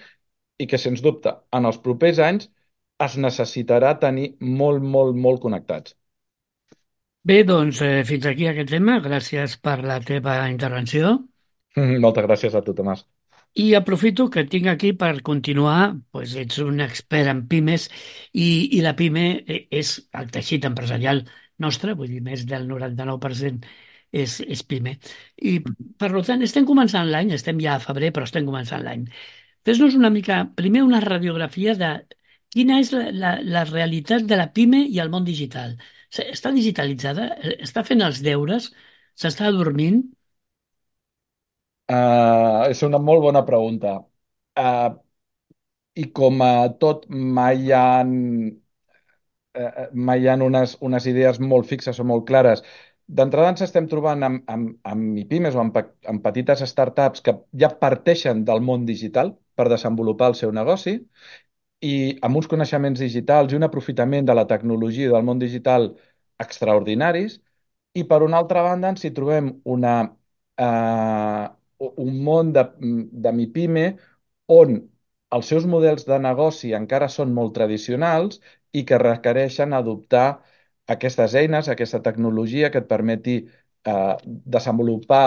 i 0.60 0.68
que, 0.68 0.80
sens 0.82 1.04
dubte, 1.06 1.34
en 1.54 1.70
els 1.70 1.80
propers 1.86 2.20
anys 2.24 2.50
es 3.06 3.18
necessitarà 3.22 3.94
tenir 4.02 4.32
molt, 4.42 4.84
molt, 4.96 5.16
molt 5.28 5.42
connectats. 5.44 5.96
Bé, 7.28 7.42
doncs, 7.44 7.82
eh, 7.84 8.04
fins 8.08 8.26
aquí 8.30 8.48
aquest 8.48 8.72
tema. 8.72 9.00
Gràcies 9.04 9.58
per 9.60 9.82
la 9.84 10.00
teva 10.00 10.40
intervenció. 10.50 11.18
Moltes 12.04 12.26
gràcies 12.26 12.56
a 12.56 12.64
tu, 12.64 12.74
Tomàs. 12.78 13.04
I 13.58 13.74
aprofito 13.78 14.28
que 14.30 14.46
tinc 14.46 14.70
aquí 14.72 14.94
per 14.94 15.16
continuar, 15.26 15.96
doncs 16.14 16.36
ets 16.44 16.60
un 16.64 16.80
expert 16.86 17.32
en 17.32 17.42
pimes 17.52 17.88
i, 18.32 18.48
i 18.78 18.82
la 18.86 18.94
pime 19.00 19.26
eh, 19.40 19.64
és 19.82 19.96
el 20.20 20.32
teixit 20.34 20.68
empresarial 20.70 21.24
nostre, 21.64 21.96
vull 22.00 22.12
dir, 22.12 22.22
més 22.26 22.46
del 22.50 22.68
99% 22.70 23.68
és, 24.12 24.38
és 24.42 24.64
pime. 24.64 24.98
I, 25.52 25.58
per 26.00 26.12
tant, 26.28 26.44
estem 26.46 26.68
començant 26.70 27.10
l'any, 27.12 27.34
estem 27.36 27.60
ja 27.64 27.76
a 27.78 27.84
febrer, 27.84 28.12
però 28.16 28.28
estem 28.28 28.48
començant 28.48 28.84
l'any. 28.86 29.06
Fes-nos 29.68 29.98
una 30.00 30.12
mica, 30.14 30.44
primer 30.56 30.84
una 30.88 31.02
radiografia 31.04 31.76
de 31.76 31.92
quina 32.56 32.80
és 32.84 32.92
la, 32.96 33.08
la, 33.24 33.32
la 33.58 33.64
realitat 33.70 34.28
de 34.30 34.38
la 34.40 34.50
pime 34.60 34.84
i 34.88 35.00
el 35.04 35.12
món 35.14 35.26
digital. 35.28 35.76
Està 36.24 36.54
digitalitzada? 36.56 37.32
Està 37.68 37.84
fent 37.88 38.04
els 38.06 38.22
deures? 38.24 38.72
S'està 39.18 39.52
dormint? 39.52 40.04
Uh, 41.88 42.68
és 42.72 42.82
una 42.88 43.00
molt 43.00 43.24
bona 43.24 43.44
pregunta. 43.48 43.94
Uh, 44.60 44.90
I 46.02 46.06
com 46.20 46.42
a 46.46 46.52
tot, 46.84 47.06
mai 47.38 47.62
hi 47.66 47.72
ha, 47.76 47.84
uh, 49.58 49.88
mai 49.94 50.22
hi 50.24 50.30
ha 50.32 50.36
unes, 50.50 50.78
unes 50.90 51.08
idees 51.12 51.40
molt 51.40 51.68
fixes 51.72 52.00
o 52.00 52.06
molt 52.12 52.28
clares. 52.30 52.64
D'entrada 53.08 53.54
ens 53.54 53.64
estem 53.66 53.88
trobant 53.92 54.24
amb, 54.28 54.44
amb, 54.54 54.72
amb 54.92 55.12
MIPIMES 55.18 55.56
o 55.56 55.62
amb, 55.64 55.78
amb 56.12 56.24
petites 56.24 56.64
startups 56.72 57.24
que 57.24 57.38
ja 57.62 57.70
parteixen 57.84 58.44
del 58.48 58.64
món 58.70 58.86
digital 58.86 59.34
per 59.56 59.70
desenvolupar 59.72 60.32
el 60.34 60.36
seu 60.40 60.52
negoci 60.52 60.98
i 61.88 61.94
amb 62.26 62.40
uns 62.40 62.50
coneixements 62.52 63.00
digitals 63.00 63.54
i 63.54 63.58
un 63.58 63.66
aprofitament 63.68 64.28
de 64.28 64.36
la 64.38 64.48
tecnologia 64.50 65.08
i 65.08 65.14
del 65.14 65.26
món 65.26 65.40
digital 65.40 65.92
extraordinaris. 66.44 67.40
I 67.96 68.04
per 68.10 68.22
una 68.26 68.38
altra 68.42 68.64
banda 68.66 68.92
ens 68.94 69.06
hi 69.06 69.12
trobem 69.14 69.52
una, 69.76 69.94
eh, 70.58 71.46
un 72.06 72.22
món 72.28 72.52
de, 72.54 72.66
de 73.26 73.34
MIPIME 73.40 73.88
on 74.58 74.78
els 75.38 75.50
seus 75.52 75.66
models 75.68 76.06
de 76.08 76.18
negoci 76.24 76.74
encara 76.78 77.10
són 77.12 77.34
molt 77.36 77.54
tradicionals 77.58 78.40
i 78.80 78.84
que 78.90 79.00
requereixen 79.02 79.74
adoptar 79.78 80.26
aquestes 80.96 81.36
eines, 81.42 81.70
aquesta 81.74 82.02
tecnologia 82.08 82.72
que 82.72 82.82
et 82.84 82.90
permeti 82.92 83.38
eh, 83.44 84.16
desenvolupar 84.58 85.26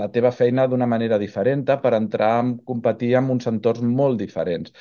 la 0.00 0.08
teva 0.12 0.32
feina 0.38 0.66
d'una 0.68 0.86
manera 0.94 1.18
diferent 1.18 1.64
per 1.84 1.94
entrar 1.96 2.32
a 2.40 2.46
competir 2.72 3.14
amb 3.20 3.32
uns 3.36 3.46
entorns 3.52 3.84
molt 4.00 4.18
diferents. 4.20 4.72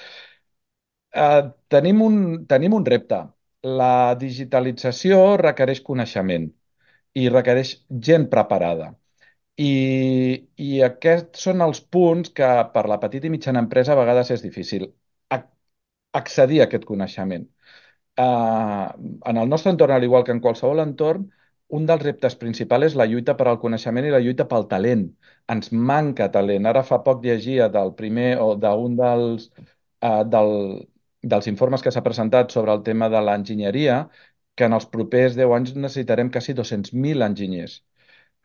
Eh, 1.15 1.41
tenim 1.73 2.01
un, 2.05 2.17
tenim 2.51 2.73
un 2.77 2.85
repte. 2.85 3.19
La 3.79 4.15
digitalització 4.19 5.19
requereix 5.41 5.81
coneixement 5.87 6.45
i 7.21 7.27
requereix 7.33 7.71
gent 8.09 8.27
preparada. 8.33 8.91
I, 9.67 9.71
I 10.67 10.81
aquests 10.87 11.43
són 11.47 11.63
els 11.65 11.81
punts 11.95 12.31
que 12.39 12.49
per 12.75 12.85
la 12.91 12.99
petita 13.03 13.27
i 13.29 13.33
mitjana 13.35 13.63
empresa 13.65 13.93
a 13.95 13.99
vegades 14.01 14.31
és 14.35 14.43
difícil 14.45 14.87
ac- 15.37 15.49
accedir 16.21 16.61
a 16.61 16.67
aquest 16.69 16.85
coneixement. 16.91 17.47
Uh, 18.17 18.89
en 19.29 19.37
el 19.37 19.49
nostre 19.49 19.71
entorn, 19.71 19.93
al 19.93 20.03
igual 20.03 20.23
que 20.25 20.33
en 20.33 20.39
qualsevol 20.41 20.81
entorn, 20.81 21.27
un 21.77 21.85
dels 21.89 22.03
reptes 22.03 22.37
principals 22.41 22.87
és 22.91 22.95
la 22.99 23.05
lluita 23.11 23.35
per 23.37 23.47
al 23.51 23.59
coneixement 23.61 24.07
i 24.07 24.13
la 24.13 24.21
lluita 24.23 24.47
pel 24.49 24.67
talent. 24.71 25.03
Ens 25.53 25.71
manca 25.89 26.29
talent. 26.33 26.65
Ara 26.71 26.83
fa 26.87 27.01
poc 27.07 27.25
llegia 27.25 27.67
del 27.73 27.93
primer 27.99 28.29
o 28.43 28.53
d'un 28.61 28.95
dels, 28.99 29.49
uh, 30.01 30.23
del, 30.35 30.53
dels 31.33 31.51
informes 31.51 31.83
que 31.83 31.93
s'ha 31.93 32.05
presentat 32.07 32.55
sobre 32.55 32.73
el 32.73 32.83
tema 32.87 33.09
de 33.13 33.21
l'enginyeria, 33.27 33.99
que 34.57 34.65
en 34.65 34.73
els 34.77 34.87
propers 34.95 35.35
10 35.37 35.53
anys 35.59 35.75
necessitarem 35.75 36.31
quasi 36.33 36.55
200.000 36.57 37.25
enginyers. 37.27 37.81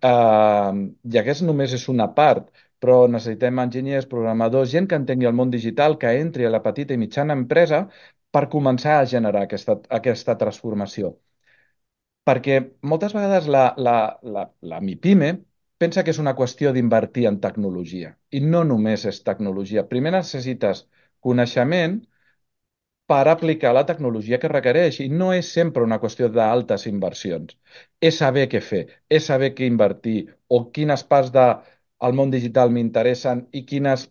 Uh, 0.03 0.91
I 1.15 1.19
aquest 1.21 1.45
només 1.47 1.73
és 1.79 1.87
una 1.89 2.09
part, 2.17 2.51
però 2.83 2.97
necessitem 3.07 3.61
enginyers, 3.63 4.09
programadors, 4.11 4.73
gent 4.75 4.89
que 4.91 4.99
entengui 4.99 5.29
el 5.31 5.37
món 5.39 5.53
digital, 5.55 5.95
que 6.03 6.11
entri 6.21 6.49
a 6.49 6.51
la 6.51 6.61
petita 6.65 6.97
i 6.97 7.01
mitjana 7.03 7.37
empresa 7.39 7.85
per 8.37 8.49
començar 8.55 8.97
a 8.99 9.09
generar 9.15 9.45
aquesta, 9.47 9.79
aquesta 10.01 10.37
transformació. 10.43 11.13
Perquè 12.29 12.59
moltes 12.91 13.15
vegades 13.17 13.49
la, 13.55 13.65
la, 13.87 13.97
la, 14.37 14.45
la 14.73 14.79
MIPIME 14.81 15.33
pensa 15.83 16.05
que 16.07 16.13
és 16.15 16.21
una 16.23 16.35
qüestió 16.39 16.71
d'invertir 16.75 17.27
en 17.31 17.41
tecnologia. 17.47 18.13
I 18.39 18.41
no 18.55 18.63
només 18.69 19.07
és 19.11 19.23
tecnologia. 19.27 19.87
Primer 19.93 20.13
necessites 20.15 20.85
coneixement 21.29 21.99
per 23.13 23.27
aplicar 23.29 23.73
la 23.77 23.85
tecnologia 23.89 24.39
que 24.43 24.51
requereix 24.53 25.01
i 25.05 25.09
no 25.23 25.33
és 25.37 25.51
sempre 25.57 25.85
una 25.89 25.99
qüestió 26.05 26.29
d'altes 26.37 26.87
inversions. 26.91 27.57
És 28.09 28.19
saber 28.23 28.47
què 28.55 28.63
fer, 28.71 28.83
és 29.19 29.27
saber 29.31 29.53
què 29.59 29.69
invertir 29.69 30.17
o 30.49 30.63
quines 30.79 31.05
parts 31.13 31.33
del 31.35 32.17
món 32.19 32.33
digital 32.35 32.73
m'interessen 32.77 33.47
i 33.53 33.65
quines 33.73 34.09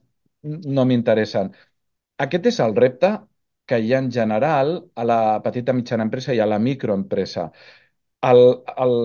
no 0.77 0.85
m'interessen. 0.89 1.51
Aquest 2.25 2.51
és 2.51 2.59
el 2.67 2.75
repte 2.77 3.15
que 3.71 3.79
hi 3.81 3.93
ha 3.95 3.99
en 4.03 4.11
general 4.17 4.73
a 4.95 5.07
la 5.07 5.19
petita 5.47 5.75
mitjana 5.79 6.07
empresa 6.07 6.35
i 6.37 6.41
a 6.43 6.49
la 6.53 6.59
microempresa. 6.67 7.49
El, 8.29 8.41
el, 8.85 8.95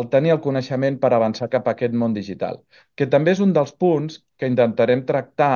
el 0.00 0.08
tenir 0.14 0.32
el 0.34 0.40
coneixement 0.46 0.98
per 1.02 1.12
avançar 1.16 1.50
cap 1.52 1.68
a 1.68 1.74
aquest 1.76 1.96
món 2.02 2.16
digital, 2.18 2.60
que 2.96 3.08
també 3.14 3.34
és 3.36 3.42
un 3.46 3.52
dels 3.58 3.74
punts 3.84 4.20
que 4.38 4.50
intentarem 4.52 5.04
tractar 5.12 5.52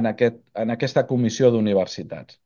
en, 0.00 0.08
aquest, 0.12 0.40
en 0.64 0.72
aquesta 0.76 1.06
comissió 1.10 1.50
d'universitats. 1.52 2.40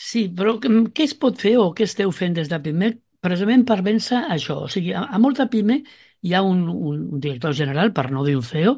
Sí, 0.00 0.22
però 0.36 0.54
què 0.62 1.04
es 1.04 1.14
pot 1.22 1.40
fer 1.44 1.56
o 1.60 1.70
què 1.76 1.84
esteu 1.88 2.12
fent 2.16 2.36
des 2.38 2.48
de 2.52 2.58
PIMEC 2.64 3.00
precisament 3.26 3.66
per 3.68 3.80
vèncer 3.88 4.22
això? 4.36 4.56
O 4.66 4.70
sigui, 4.74 4.94
a, 4.96 5.04
a 5.04 5.20
molta 5.20 5.46
PIME 5.52 5.82
hi 6.22 6.34
ha 6.34 6.42
un, 6.42 6.68
un, 6.68 7.20
director 7.20 7.54
general, 7.56 7.92
per 7.96 8.10
no 8.12 8.24
dir 8.26 8.36
un 8.36 8.44
CEO, 8.44 8.74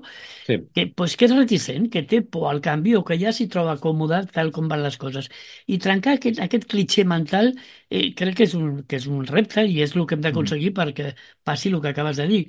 sí. 0.47 0.59
que, 0.75 0.87
pues, 0.97 1.17
que 1.19 1.27
és 1.29 1.35
reticent, 1.35 1.89
que 1.93 2.05
té 2.09 2.23
por 2.23 2.49
al 2.51 2.61
canvi 2.65 2.95
o 2.99 3.03
que 3.09 3.19
ja 3.21 3.33
s'hi 3.35 3.49
troba 3.53 3.79
còmode 3.83 4.23
tal 4.35 4.53
com 4.55 4.69
van 4.71 4.85
les 4.85 4.99
coses. 5.01 5.29
I 5.67 5.81
trencar 5.83 6.17
aquest, 6.19 6.39
aquest 6.45 6.69
clitxer 6.71 7.07
mental 7.09 7.53
eh, 7.91 8.13
crec 8.19 8.39
que 8.39 8.47
és, 8.49 8.55
un, 8.59 8.85
que 8.87 9.01
és 9.01 9.09
un 9.11 9.27
repte 9.27 9.67
i 9.67 9.83
és 9.83 9.97
el 9.97 10.07
que 10.07 10.19
hem 10.19 10.25
d'aconseguir 10.25 10.71
mm. 10.71 10.79
perquè 10.79 11.13
passi 11.45 11.73
el 11.73 11.83
que 11.83 11.93
acabes 11.95 12.23
de 12.23 12.31
dir. 12.31 12.45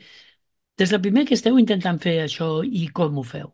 Des 0.77 0.93
del 0.93 1.01
primer 1.01 1.25
que 1.29 1.37
esteu 1.37 1.59
intentant 1.61 1.99
fer 2.01 2.19
això 2.23 2.55
i 2.65 2.87
com 2.93 3.17
ho 3.17 3.25
feu? 3.27 3.51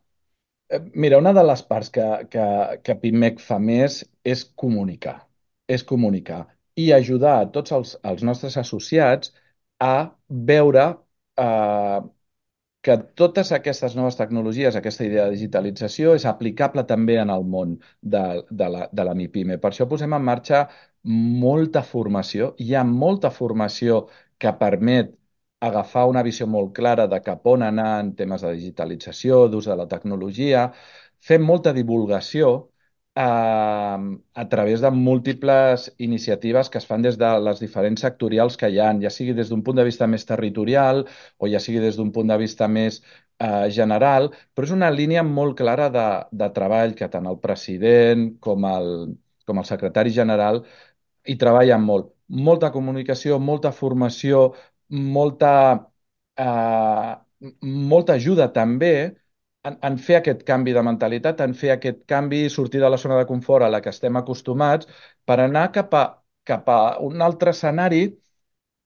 Eh, 0.70 0.84
mira, 0.94 1.18
una 1.20 1.34
de 1.34 1.44
les 1.44 1.64
parts 1.64 1.90
que, 1.92 2.06
que, 2.32 2.46
que 2.84 3.00
PIMEC 3.02 3.42
fa 3.44 3.60
més 3.60 4.04
és 4.24 4.46
comunicar. 4.56 5.20
És 5.70 5.84
comunicar 5.86 6.46
i 6.80 6.92
ajudar 6.96 7.36
a 7.40 7.48
tots 7.56 7.74
els, 7.76 7.94
els 8.12 8.24
nostres 8.24 8.56
associats 8.62 9.34
a 9.84 10.12
veure 10.52 10.86
eh, 11.44 12.00
que 12.82 12.96
totes 13.22 13.52
aquestes 13.56 13.96
noves 13.98 14.18
tecnologies, 14.20 14.76
aquesta 14.80 15.06
idea 15.08 15.26
de 15.28 15.36
digitalització, 15.36 16.14
és 16.20 16.26
aplicable 16.32 16.86
també 16.92 17.18
en 17.22 17.32
el 17.34 17.44
món 17.56 17.76
de, 18.02 18.24
de, 18.50 18.70
la, 18.76 18.88
de 19.00 19.06
la 19.10 19.16
MIPIME. 19.22 19.58
Per 19.64 19.72
això 19.72 19.88
posem 19.92 20.16
en 20.16 20.24
marxa 20.30 20.62
molta 21.44 21.84
formació. 21.84 22.54
Hi 22.60 22.76
ha 22.76 22.84
molta 22.88 23.32
formació 23.36 24.06
que 24.40 24.54
permet 24.64 25.12
agafar 25.68 26.06
una 26.08 26.24
visió 26.24 26.48
molt 26.48 26.72
clara 26.76 27.08
de 27.12 27.20
cap 27.26 27.48
on 27.54 27.64
anar 27.68 27.90
en 28.04 28.14
temes 28.16 28.46
de 28.46 28.54
digitalització, 28.56 29.48
d'ús 29.52 29.68
de 29.68 29.76
la 29.76 29.88
tecnologia, 29.94 30.70
fem 31.30 31.44
molta 31.44 31.74
divulgació 31.76 32.52
a 33.22 34.46
través 34.50 34.82
de 34.82 34.92
múltiples 34.92 35.94
iniciatives 35.98 36.70
que 36.70 36.78
es 36.78 36.86
fan 36.88 37.02
des 37.02 37.18
de 37.18 37.30
les 37.44 37.60
diferents 37.60 38.02
sectorials 38.02 38.56
que 38.58 38.70
hi 38.72 38.80
ha, 38.80 38.92
ja 39.04 39.10
sigui 39.12 39.34
des 39.36 39.50
d'un 39.50 39.64
punt 39.64 39.76
de 39.80 39.84
vista 39.88 40.08
més 40.08 40.26
territorial 40.26 41.04
o 41.38 41.48
ja 41.52 41.60
sigui 41.60 41.80
des 41.84 41.98
d'un 41.98 42.12
punt 42.16 42.28
de 42.32 42.38
vista 42.40 42.68
més 42.68 43.02
eh, 43.40 43.68
general, 43.72 44.30
però 44.54 44.68
és 44.70 44.76
una 44.76 44.92
línia 44.92 45.24
molt 45.24 45.58
clara 45.58 45.90
de, 45.90 46.06
de 46.32 46.50
treball 46.56 46.96
que 46.96 47.10
tant 47.12 47.28
el 47.28 47.40
president 47.44 48.30
com 48.40 48.66
el, 48.72 48.90
com 49.46 49.60
el 49.60 49.68
secretari 49.68 50.16
general 50.16 50.64
hi 51.26 51.36
treballen 51.38 51.84
molt. 51.84 52.14
Molta 52.30 52.72
comunicació, 52.72 53.40
molta 53.40 53.72
formació, 53.72 54.54
molta, 54.90 55.54
eh, 56.38 57.16
molta 57.62 58.14
ajuda 58.14 58.52
també 58.54 58.94
en, 59.68 59.78
en 59.90 59.98
fer 60.06 60.18
aquest 60.20 60.44
canvi 60.48 60.74
de 60.78 60.84
mentalitat, 60.86 61.42
en 61.46 61.54
fer 61.62 61.74
aquest 61.76 62.04
canvi, 62.14 62.42
sortir 62.50 62.82
de 62.84 62.90
la 62.90 63.00
zona 63.04 63.20
de 63.20 63.28
confort 63.30 63.66
a 63.66 63.70
la 63.74 63.82
que 63.84 63.94
estem 63.94 64.18
acostumats, 64.20 64.90
per 65.26 65.40
anar 65.44 65.70
cap 65.76 65.94
a, 66.00 66.04
cap 66.48 66.70
a 66.70 66.80
un 67.06 67.22
altre 67.22 67.56
escenari 67.56 68.04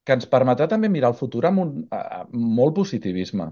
que 0.03 0.15
ens 0.17 0.28
permetrà 0.30 0.67
també 0.71 0.89
mirar 0.91 1.13
el 1.13 1.19
futur 1.19 1.45
amb 1.47 1.63
un 1.63 1.76
amb 1.91 2.34
molt 2.60 2.76
positivisme. 2.82 3.52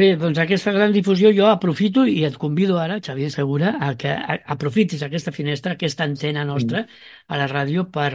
Bé, 0.00 0.12
doncs 0.14 0.38
aquesta 0.38 0.70
gran 0.70 0.92
difusió 0.94 1.32
jo 1.34 1.48
aprofito 1.50 2.04
i 2.06 2.20
et 2.28 2.36
convido 2.38 2.76
ara, 2.78 3.00
Xavier 3.02 3.30
Segura, 3.34 3.72
a 3.82 3.96
que 3.98 4.12
aprofitis 4.54 5.02
aquesta 5.02 5.32
finestra, 5.34 5.72
aquesta 5.74 6.06
antena 6.06 6.44
nostra 6.46 6.84
mm. 6.84 7.00
a 7.26 7.40
la 7.40 7.48
ràdio 7.50 7.88
per, 7.96 8.12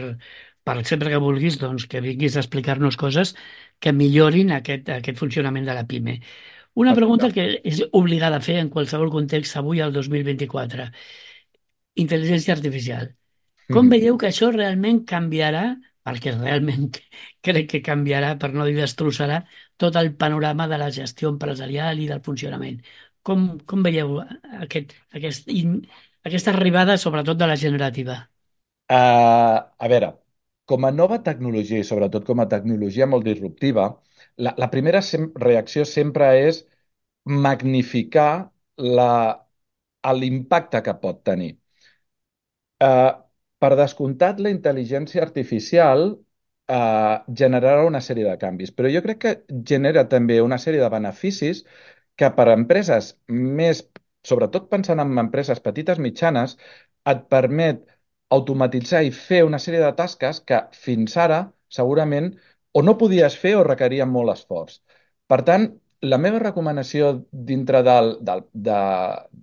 per 0.64 0.76
sempre 0.88 1.12
que 1.12 1.20
vulguis, 1.20 1.58
doncs, 1.60 1.84
que 1.90 2.00
vinguis 2.00 2.38
a 2.38 2.40
explicar-nos 2.40 2.96
coses 2.96 3.34
que 3.78 3.92
millorin 3.92 4.54
aquest, 4.56 4.88
aquest 4.94 5.20
funcionament 5.20 5.68
de 5.68 5.76
la 5.76 5.84
PIME. 5.90 6.16
Una 6.76 6.92
pregunta 6.96 7.30
que 7.32 7.44
és 7.64 7.80
obligada 7.96 8.36
a 8.36 8.44
fer 8.44 8.58
en 8.60 8.68
qualsevol 8.72 9.08
context 9.12 9.56
avui 9.56 9.80
al 9.80 9.94
2024. 9.94 10.90
Intel·ligència 12.02 12.52
artificial. 12.56 13.08
Com 13.72 13.88
veieu 13.90 14.18
que 14.20 14.28
això 14.28 14.50
realment 14.52 15.00
canviarà, 15.08 15.64
perquè 16.06 16.34
realment 16.36 16.90
crec 17.46 17.70
que 17.72 17.82
canviarà, 17.86 18.34
per 18.42 18.52
no 18.54 18.66
dir 18.68 18.76
destrossarà, 18.76 19.40
tot 19.80 19.96
el 19.96 20.12
panorama 20.20 20.68
de 20.70 20.78
la 20.82 20.90
gestió 20.94 21.32
empresarial 21.32 22.02
i 22.02 22.10
del 22.12 22.22
funcionament? 22.28 22.78
Com, 23.26 23.48
com 23.66 23.82
veieu 23.82 24.20
aquest, 24.60 24.92
aquest, 25.16 25.50
aquesta 26.28 26.52
arribada, 26.52 27.00
sobretot 27.00 27.40
de 27.40 27.48
la 27.50 27.56
generativa? 27.58 28.20
Uh, 28.92 29.64
a 29.64 29.88
veure, 29.90 30.12
com 30.70 30.84
a 30.86 30.92
nova 30.94 31.18
tecnologia 31.26 31.80
i 31.80 31.88
sobretot 31.88 32.28
com 32.28 32.44
a 32.44 32.46
tecnologia 32.52 33.08
molt 33.10 33.26
disruptiva, 33.26 33.88
la, 34.44 34.54
la 34.62 34.70
primera 34.70 35.02
sem 35.02 35.30
reacció 35.42 35.84
sempre 35.92 36.30
és 36.48 36.62
magnificar 37.46 38.30
l'impacte 40.20 40.82
que 40.88 40.94
pot 41.04 41.22
tenir. 41.30 41.52
Eh, 42.86 43.12
per 43.62 43.70
descomptat, 43.80 44.40
la 44.44 44.52
intel·ligència 44.52 45.22
artificial 45.24 46.06
eh, 46.12 47.16
generarà 47.42 47.84
una 47.88 48.02
sèrie 48.08 48.26
de 48.28 48.36
canvis, 48.42 48.72
però 48.76 48.90
jo 48.92 49.02
crec 49.06 49.20
que 49.24 49.34
genera 49.72 50.06
també 50.12 50.40
una 50.44 50.58
sèrie 50.64 50.82
de 50.82 50.90
beneficis 50.92 51.62
que 52.16 52.30
per 52.36 52.48
a 52.50 52.56
empreses 52.58 53.14
més, 53.28 53.82
sobretot 54.24 54.68
pensant 54.72 55.00
en 55.04 55.16
empreses 55.24 55.62
petites 55.64 56.00
mitjanes, 56.08 56.56
et 57.12 57.24
permet 57.32 57.84
automatitzar 58.36 59.02
i 59.06 59.12
fer 59.14 59.44
una 59.46 59.60
sèrie 59.62 59.82
de 59.84 59.92
tasques 60.00 60.40
que 60.48 60.60
fins 60.84 61.16
ara 61.24 61.40
segurament 61.76 62.32
o 62.78 62.82
no 62.86 62.94
podies 63.00 63.36
fer 63.42 63.54
o 63.58 63.64
requerien 63.66 64.10
molt 64.12 64.32
esforç. 64.34 64.78
Per 65.32 65.40
tant, 65.48 65.66
la 66.12 66.18
meva 66.22 66.40
recomanació 66.42 67.10
dintre 67.50 67.82
del, 67.86 68.10
del, 68.28 68.42
de, 68.68 68.80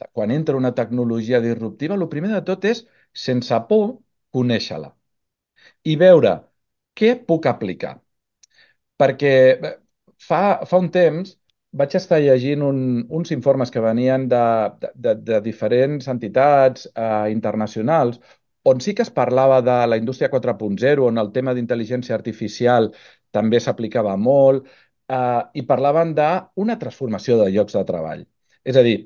de 0.02 0.10
quan 0.17 0.34
entra 0.38 0.60
una 0.60 0.74
tecnologia 0.82 1.41
disruptiva, 1.48 1.98
el 2.00 2.10
primer 2.15 2.32
de 2.36 2.43
tot 2.52 2.67
és, 2.74 2.84
sense 3.28 3.60
por, 3.72 3.88
conèixer-la 4.38 4.93
i 5.91 5.96
veure 6.04 6.34
què 7.00 7.13
puc 7.30 7.48
aplicar. 7.52 7.93
Perquè 9.02 9.32
fa, 10.28 10.41
fa 10.69 10.80
un 10.84 10.89
temps 10.93 11.34
vaig 11.82 11.96
estar 11.98 12.19
llegint 12.22 12.62
un, 12.65 12.80
uns 13.19 13.32
informes 13.36 13.72
que 13.74 13.82
venien 13.82 14.28
de, 14.30 14.41
de, 14.93 15.15
de 15.30 15.39
diferents 15.48 16.10
entitats 16.13 16.86
eh, 16.93 17.32
internacionals 17.34 18.19
on 18.63 18.82
sí 18.82 18.93
que 18.95 19.04
es 19.04 19.12
parlava 19.12 19.62
de 19.62 19.76
la 19.88 19.97
indústria 19.97 20.30
4.0, 20.32 21.08
on 21.10 21.17
el 21.17 21.32
tema 21.36 21.54
d'intel·ligència 21.54 22.15
artificial 22.15 22.91
també 23.32 23.60
s'aplicava 23.60 24.15
molt, 24.17 24.67
eh, 25.10 25.41
i 25.60 25.63
parlaven 25.71 26.13
d'una 26.19 26.78
transformació 26.80 27.38
de 27.41 27.49
llocs 27.52 27.76
de 27.78 27.84
treball. 27.89 28.23
És 28.63 28.78
a 28.80 28.84
dir, 28.86 28.97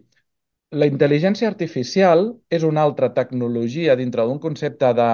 la 0.81 0.87
intel·ligència 0.91 1.47
artificial 1.49 2.27
és 2.57 2.63
una 2.67 2.83
altra 2.87 3.09
tecnologia 3.17 3.95
dintre 3.95 4.25
d'un 4.27 4.39
concepte 4.45 4.91
de, 4.99 5.09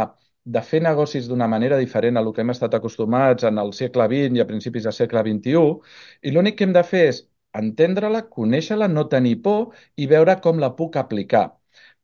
de 0.55 0.61
fer 0.69 0.81
negocis 0.85 1.27
d'una 1.29 1.47
manera 1.47 1.77
diferent 1.81 2.17
a 2.17 2.23
el 2.25 2.31
que 2.33 2.41
hem 2.43 2.53
estat 2.53 2.73
acostumats 2.79 3.47
en 3.49 3.61
el 3.63 3.73
segle 3.79 4.07
XX 4.13 4.39
i 4.39 4.43
a 4.43 4.49
principis 4.49 4.87
del 4.89 4.97
segle 4.99 5.23
XXI, 5.29 5.63
i 6.23 6.33
l'únic 6.33 6.57
que 6.57 6.67
hem 6.67 6.73
de 6.77 6.83
fer 6.93 7.03
és 7.11 7.23
entendre-la, 7.63 8.23
conèixer-la, 8.37 8.87
no 8.89 9.07
tenir 9.15 9.35
por 9.47 9.75
i 9.95 10.07
veure 10.15 10.39
com 10.41 10.59
la 10.59 10.73
puc 10.79 10.97
aplicar 10.97 11.45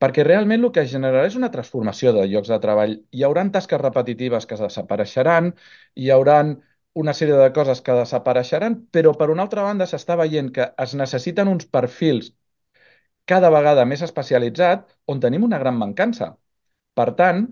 perquè 0.03 0.23
realment 0.27 0.63
el 0.63 0.71
que 0.75 0.83
es 0.85 0.91
generarà 0.93 1.27
és 1.29 1.37
una 1.39 1.51
transformació 1.55 2.13
de 2.15 2.25
llocs 2.31 2.51
de 2.53 2.59
treball. 2.65 2.95
Hi 3.11 3.23
haurà 3.27 3.45
tasques 3.55 3.81
repetitives 3.81 4.47
que 4.49 4.59
desapareixeran, 4.61 5.53
hi 5.95 6.09
haurà 6.15 6.39
una 7.03 7.13
sèrie 7.13 7.37
de 7.39 7.51
coses 7.55 7.81
que 7.85 7.95
desapareixeran, 8.01 8.77
però 8.95 9.13
per 9.17 9.29
una 9.35 9.45
altra 9.47 9.63
banda 9.67 9.87
s'està 9.87 10.17
veient 10.19 10.51
que 10.55 10.71
es 10.85 10.95
necessiten 11.03 11.47
uns 11.55 11.65
perfils 11.77 12.33
cada 13.29 13.49
vegada 13.53 13.85
més 13.85 14.01
especialitzats 14.05 14.95
on 15.13 15.19
tenim 15.25 15.43
una 15.47 15.59
gran 15.63 15.77
mancança. 15.77 16.31
Per 16.99 17.07
tant, 17.19 17.45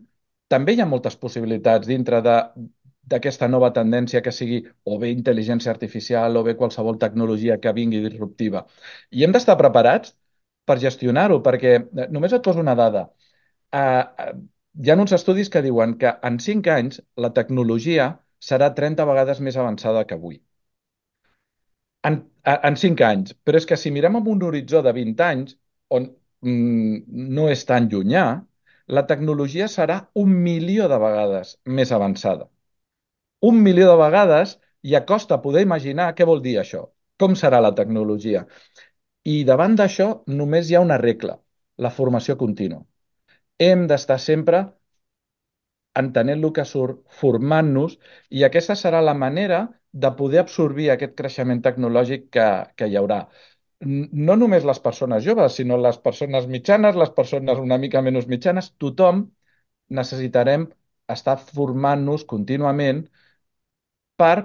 també 0.53 0.73
hi 0.75 0.81
ha 0.81 0.89
moltes 0.93 1.17
possibilitats 1.23 1.87
dintre 1.93 2.21
de 2.25 2.37
d'aquesta 3.11 3.47
nova 3.47 3.69
tendència 3.75 4.21
que 4.23 4.31
sigui 4.35 4.57
o 4.83 4.97
bé 5.01 5.09
intel·ligència 5.13 5.71
artificial 5.73 6.35
o 6.39 6.41
bé 6.47 6.55
qualsevol 6.61 6.97
tecnologia 7.03 7.55
que 7.63 7.71
vingui 7.77 8.01
disruptiva. 8.03 8.65
I 9.15 9.23
hem 9.23 9.35
d'estar 9.35 9.55
preparats 9.61 10.11
per 10.69 10.77
gestionar-ho, 10.83 11.39
perquè 11.47 11.73
eh, 11.79 12.07
només 12.17 12.35
et 12.37 12.45
poso 12.47 12.63
una 12.63 12.75
dada. 12.79 13.05
Uh, 13.77 14.33
hi 14.83 14.91
ha 14.91 14.97
uns 15.03 15.15
estudis 15.17 15.51
que 15.53 15.63
diuen 15.65 15.95
que 16.03 16.13
en 16.29 16.39
5 16.47 16.73
anys 16.75 17.01
la 17.25 17.33
tecnologia 17.39 18.09
serà 18.51 18.73
30 18.81 19.07
vegades 19.11 19.41
més 19.49 19.57
avançada 19.63 20.05
que 20.09 20.19
avui. 20.19 20.37
en, 22.07 22.17
en 22.69 22.77
5 22.83 23.05
anys. 23.07 23.33
Però 23.45 23.59
és 23.61 23.67
que 23.69 23.77
si 23.79 23.91
mirem 23.95 24.17
amb 24.19 24.29
un 24.33 24.43
horitzó 24.49 24.81
de 24.85 24.93
20 24.97 25.23
anys, 25.27 25.57
on 25.97 26.07
mm, 26.41 27.01
no 27.37 27.47
és 27.53 27.65
tan 27.71 27.89
llunyà, 27.91 28.25
la 28.97 29.03
tecnologia 29.11 29.67
serà 29.71 29.97
un 30.23 30.35
milió 30.47 30.87
de 30.91 30.99
vegades 31.03 31.57
més 31.79 31.91
avançada. 31.91 32.47
Un 33.49 33.59
milió 33.63 33.87
de 33.91 33.97
vegades 34.01 34.57
ja 34.91 35.03
costa 35.11 35.41
poder 35.43 35.63
imaginar 35.65 36.13
què 36.17 36.25
vol 36.29 36.41
dir 36.45 36.57
això, 36.61 36.83
com 37.21 37.35
serà 37.35 37.59
la 37.65 37.73
tecnologia. 37.79 38.45
I 39.33 39.35
davant 39.49 39.75
d'això 39.79 40.07
només 40.39 40.69
hi 40.69 40.75
ha 40.77 40.83
una 40.85 40.97
regla, 41.01 41.35
la 41.85 41.91
formació 41.99 42.35
contínua. 42.43 42.83
Hem 43.67 43.85
d'estar 43.91 44.19
sempre 44.25 44.61
entenent 46.01 46.43
el 46.45 46.53
que 46.57 46.65
surt, 46.69 46.99
formant-nos, 47.21 47.97
i 48.39 48.43
aquesta 48.47 48.75
serà 48.81 49.01
la 49.03 49.15
manera 49.25 49.59
de 50.05 50.11
poder 50.19 50.41
absorbir 50.43 50.89
aquest 50.93 51.15
creixement 51.21 51.61
tecnològic 51.67 52.27
que, 52.37 52.47
que 52.77 52.89
hi 52.91 52.97
haurà. 53.01 53.19
No 54.29 54.35
només 54.41 54.65
les 54.69 54.79
persones 54.87 55.23
joves, 55.25 55.57
sinó 55.59 55.77
les 55.81 55.97
persones 56.07 56.47
mitjanes, 56.53 56.97
les 57.03 57.13
persones 57.19 57.61
una 57.63 57.77
mica 57.83 58.01
menys 58.05 58.27
mitjanes, 58.33 58.71
tothom 58.83 59.25
necessitarem 59.99 60.67
estar 61.15 61.37
formant-nos 61.51 62.25
contínuament 62.33 63.03
per 64.21 64.35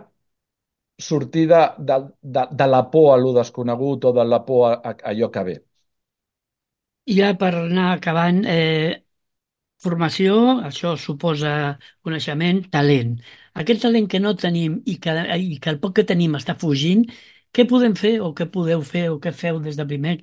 sortir 1.06 1.46
de, 1.52 1.60
de, 1.90 1.98
de, 2.36 2.46
de 2.62 2.66
la 2.74 2.82
por 2.94 3.12
a 3.14 3.20
lo 3.24 3.32
desconegut 3.40 4.04
o 4.10 4.12
de 4.20 4.24
la 4.34 4.44
por 4.46 4.66
a, 4.72 4.74
a 4.92 4.96
allò 5.12 5.30
que 5.36 5.44
ve. 5.50 5.56
I 7.12 7.14
ja 7.18 7.28
per 7.38 7.50
anar 7.58 7.88
acabant, 7.96 8.44
eh, 8.56 8.98
Formació, 9.84 10.34
això 10.68 10.92
suposa 11.02 11.50
coneixement, 12.08 12.60
talent. 12.76 13.10
Aquest 13.62 13.82
talent 13.84 14.06
que 14.12 14.20
no 14.24 14.32
tenim 14.42 14.76
i 14.86 14.94
que, 15.06 15.14
i 15.46 15.58
que 15.64 15.70
el 15.74 15.80
poc 15.82 15.96
que 15.98 16.04
tenim 16.12 16.36
està 16.38 16.54
fugint, 16.60 17.02
què 17.52 17.66
podem 17.72 17.96
fer 18.02 18.14
o 18.22 18.30
què 18.38 18.46
podeu 18.56 18.82
fer 18.92 19.04
o 19.10 19.18
què 19.24 19.32
feu 19.42 19.60
des 19.66 19.76
de 19.80 19.86
primer 19.92 20.16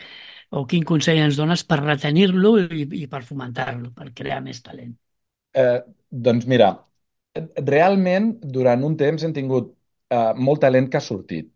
o 0.52 0.66
quin 0.66 0.86
consell 0.94 1.22
ens 1.26 1.38
dones 1.42 1.66
per 1.72 1.82
retenir-lo 1.84 2.56
i, 2.64 2.88
i 3.04 3.08
per 3.16 3.24
fomentar-lo, 3.32 3.92
per 4.00 4.12
crear 4.22 4.42
més 4.48 4.64
talent? 4.64 4.96
Eh, 5.62 5.80
doncs 6.28 6.46
mira, 6.52 6.68
realment 7.70 8.30
durant 8.58 8.84
un 8.90 8.96
temps 9.02 9.24
hem 9.28 9.34
tingut 9.38 9.72
eh, 10.10 10.34
molt 10.36 10.62
talent 10.66 10.90
que 10.90 11.00
ha 11.00 11.06
sortit, 11.06 11.50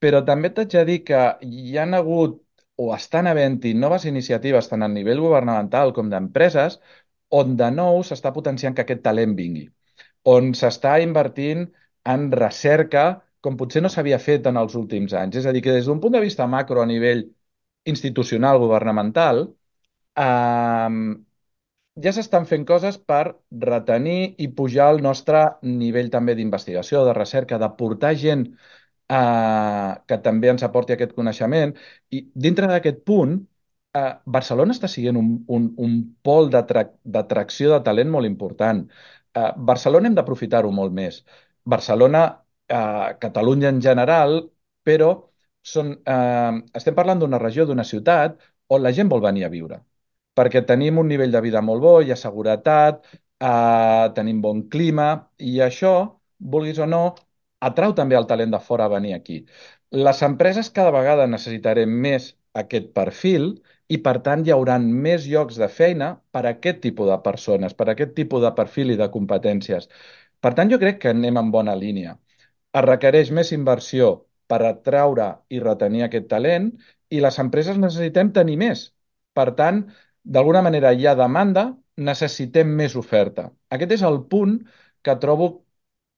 però 0.00 0.22
també 0.26 0.50
t'haig 0.54 0.76
de 0.76 0.84
dir 0.88 0.98
que 1.04 1.20
hi 1.46 1.76
han 1.78 1.94
hagut 1.98 2.40
o 2.80 2.90
estan 2.96 3.28
havent-hi 3.28 3.74
noves 3.76 4.06
iniciatives 4.08 4.68
tant 4.70 4.82
a 4.82 4.88
nivell 4.88 5.20
governamental 5.20 5.92
com 5.96 6.08
d'empreses 6.12 6.78
on 7.40 7.56
de 7.60 7.68
nou 7.74 8.00
s'està 8.06 8.32
potenciant 8.36 8.76
que 8.76 8.84
aquest 8.86 9.02
talent 9.04 9.34
vingui, 9.38 9.66
on 10.34 10.52
s'està 10.60 10.96
invertint 11.04 11.66
en 12.14 12.30
recerca 12.32 13.04
com 13.44 13.56
potser 13.60 13.82
no 13.82 13.90
s'havia 13.92 14.18
fet 14.20 14.46
en 14.50 14.58
els 14.60 14.74
últims 14.76 15.12
anys. 15.16 15.36
És 15.40 15.46
a 15.48 15.52
dir, 15.56 15.62
que 15.64 15.72
des 15.76 15.86
d'un 15.88 16.00
punt 16.00 16.12
de 16.16 16.20
vista 16.24 16.46
macro 16.46 16.82
a 16.82 16.86
nivell 16.88 17.22
institucional, 17.92 18.58
governamental, 18.60 19.46
eh, 20.16 20.88
ja 22.04 22.12
s'estan 22.16 22.46
fent 22.50 22.64
coses 22.68 22.96
per 23.10 23.22
retenir 23.64 24.34
i 24.44 24.48
pujar 24.58 24.88
el 24.94 25.00
nostre 25.06 25.42
nivell 25.62 26.10
també 26.14 26.34
d'investigació, 26.38 27.04
de 27.06 27.14
recerca, 27.18 27.58
de 27.62 27.68
portar 27.80 28.14
gent 28.22 28.44
eh, 29.10 29.92
que 30.08 30.18
també 30.26 30.50
ens 30.52 30.64
aporti 30.66 30.94
aquest 30.96 31.14
coneixement. 31.18 31.74
I 32.16 32.22
dintre 32.46 32.68
d'aquest 32.70 33.02
punt, 33.10 33.36
eh, 33.94 34.12
Barcelona 34.38 34.76
està 34.76 34.88
sent 34.92 35.18
un, 35.20 35.30
un, 35.56 35.70
un 35.86 35.96
pol 36.22 36.50
d'atracció 36.52 37.72
de 37.74 37.80
talent 37.88 38.10
molt 38.16 38.26
important. 38.30 38.84
Eh, 39.34 39.50
Barcelona 39.72 40.10
hem 40.10 40.18
d'aprofitar-ho 40.18 40.70
molt 40.80 40.94
més. 41.00 41.22
Barcelona, 41.74 42.24
eh, 42.68 43.08
Catalunya 43.26 43.68
en 43.74 43.80
general, 43.88 44.40
però 44.84 45.10
són, 45.74 45.92
eh, 46.06 46.62
estem 46.80 46.94
parlant 46.96 47.20
d'una 47.20 47.38
regió, 47.42 47.66
d'una 47.66 47.84
ciutat 47.84 48.38
on 48.68 48.82
la 48.82 48.92
gent 48.96 49.08
vol 49.10 49.22
venir 49.24 49.44
a 49.44 49.50
viure, 49.52 49.80
perquè 50.34 50.62
tenim 50.66 50.98
un 51.02 51.08
nivell 51.08 51.32
de 51.34 51.42
vida 51.44 51.62
molt 51.62 51.82
bo, 51.84 51.94
hi 52.02 52.12
ha 52.12 52.18
seguretat, 52.18 53.06
eh, 53.40 54.06
tenim 54.16 54.40
bon 54.44 54.62
clima, 54.74 55.08
i 55.38 55.58
això, 55.66 55.94
vulguis 56.38 56.78
o 56.78 56.86
no, 56.86 57.02
atrau 57.60 57.94
també 57.96 58.16
el 58.18 58.28
talent 58.30 58.54
de 58.54 58.60
fora 58.68 58.86
a 58.86 58.94
venir 58.94 59.14
aquí. 59.16 59.44
Les 60.06 60.22
empreses 60.22 60.70
cada 60.70 60.92
vegada 60.94 61.26
necessitarem 61.26 61.90
més 62.06 62.30
aquest 62.62 62.92
perfil 62.96 63.50
i 63.88 63.98
per 64.06 64.16
tant 64.26 64.44
hi 64.46 64.52
haurà 64.54 64.78
més 65.06 65.26
llocs 65.32 65.58
de 65.60 65.68
feina 65.68 66.10
per 66.34 66.44
a 66.44 66.52
aquest 66.54 66.80
tipus 66.86 67.10
de 67.10 67.18
persones, 67.26 67.74
per 67.74 67.88
a 67.88 67.92
aquest 67.96 68.14
tipus 68.18 68.42
de 68.46 68.52
perfil 68.60 68.94
i 68.94 68.98
de 69.00 69.08
competències. 69.16 69.88
Per 70.40 70.52
tant, 70.58 70.70
jo 70.72 70.78
crec 70.82 71.00
que 71.02 71.12
anem 71.14 71.40
en 71.40 71.50
bona 71.56 71.74
línia. 71.76 72.16
Es 72.78 72.84
requereix 72.86 73.32
més 73.38 73.50
inversió 73.56 74.10
per 74.50 74.60
atraure 74.66 75.26
i 75.50 75.60
retenir 75.62 76.04
aquest 76.06 76.28
talent 76.30 76.70
i 77.10 77.20
les 77.24 77.38
empreses 77.42 77.78
necessitem 77.82 78.30
tenir 78.38 78.56
més. 78.62 78.86
Per 79.34 79.48
tant, 79.58 79.82
d'alguna 80.24 80.62
manera 80.62 80.92
hi 80.92 81.06
ha 81.06 81.14
demanda, 81.18 81.64
necessitem 81.96 82.68
més 82.80 82.96
oferta. 82.96 83.50
Aquest 83.70 83.96
és 83.98 84.04
el 84.06 84.22
punt 84.32 84.58
que 85.04 85.16
trobo 85.24 85.50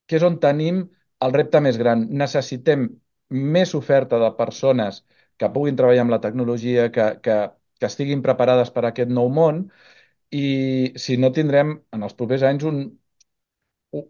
que 0.07 0.19
és 0.19 0.27
on 0.27 0.39
tenim 0.43 0.83
el 1.25 1.35
repte 1.37 1.61
més 1.65 1.79
gran. 1.79 2.07
Necessitem 2.23 2.89
més 3.33 3.75
oferta 3.75 4.19
de 4.23 4.31
persones 4.39 5.03
que 5.39 5.51
puguin 5.55 5.77
treballar 5.79 6.05
amb 6.07 6.15
la 6.15 6.21
tecnologia, 6.21 6.91
que, 6.93 7.07
que, 7.25 7.37
que 7.81 7.89
estiguin 7.89 8.23
preparades 8.23 8.71
per 8.75 8.85
a 8.85 8.91
aquest 8.93 9.11
nou 9.11 9.31
món 9.33 9.65
i 10.33 10.93
si 11.05 11.17
no 11.21 11.33
tindrem 11.33 11.75
en 11.93 12.05
els 12.09 12.15
propers 12.19 12.45
anys 12.49 12.67
un, 12.69 12.83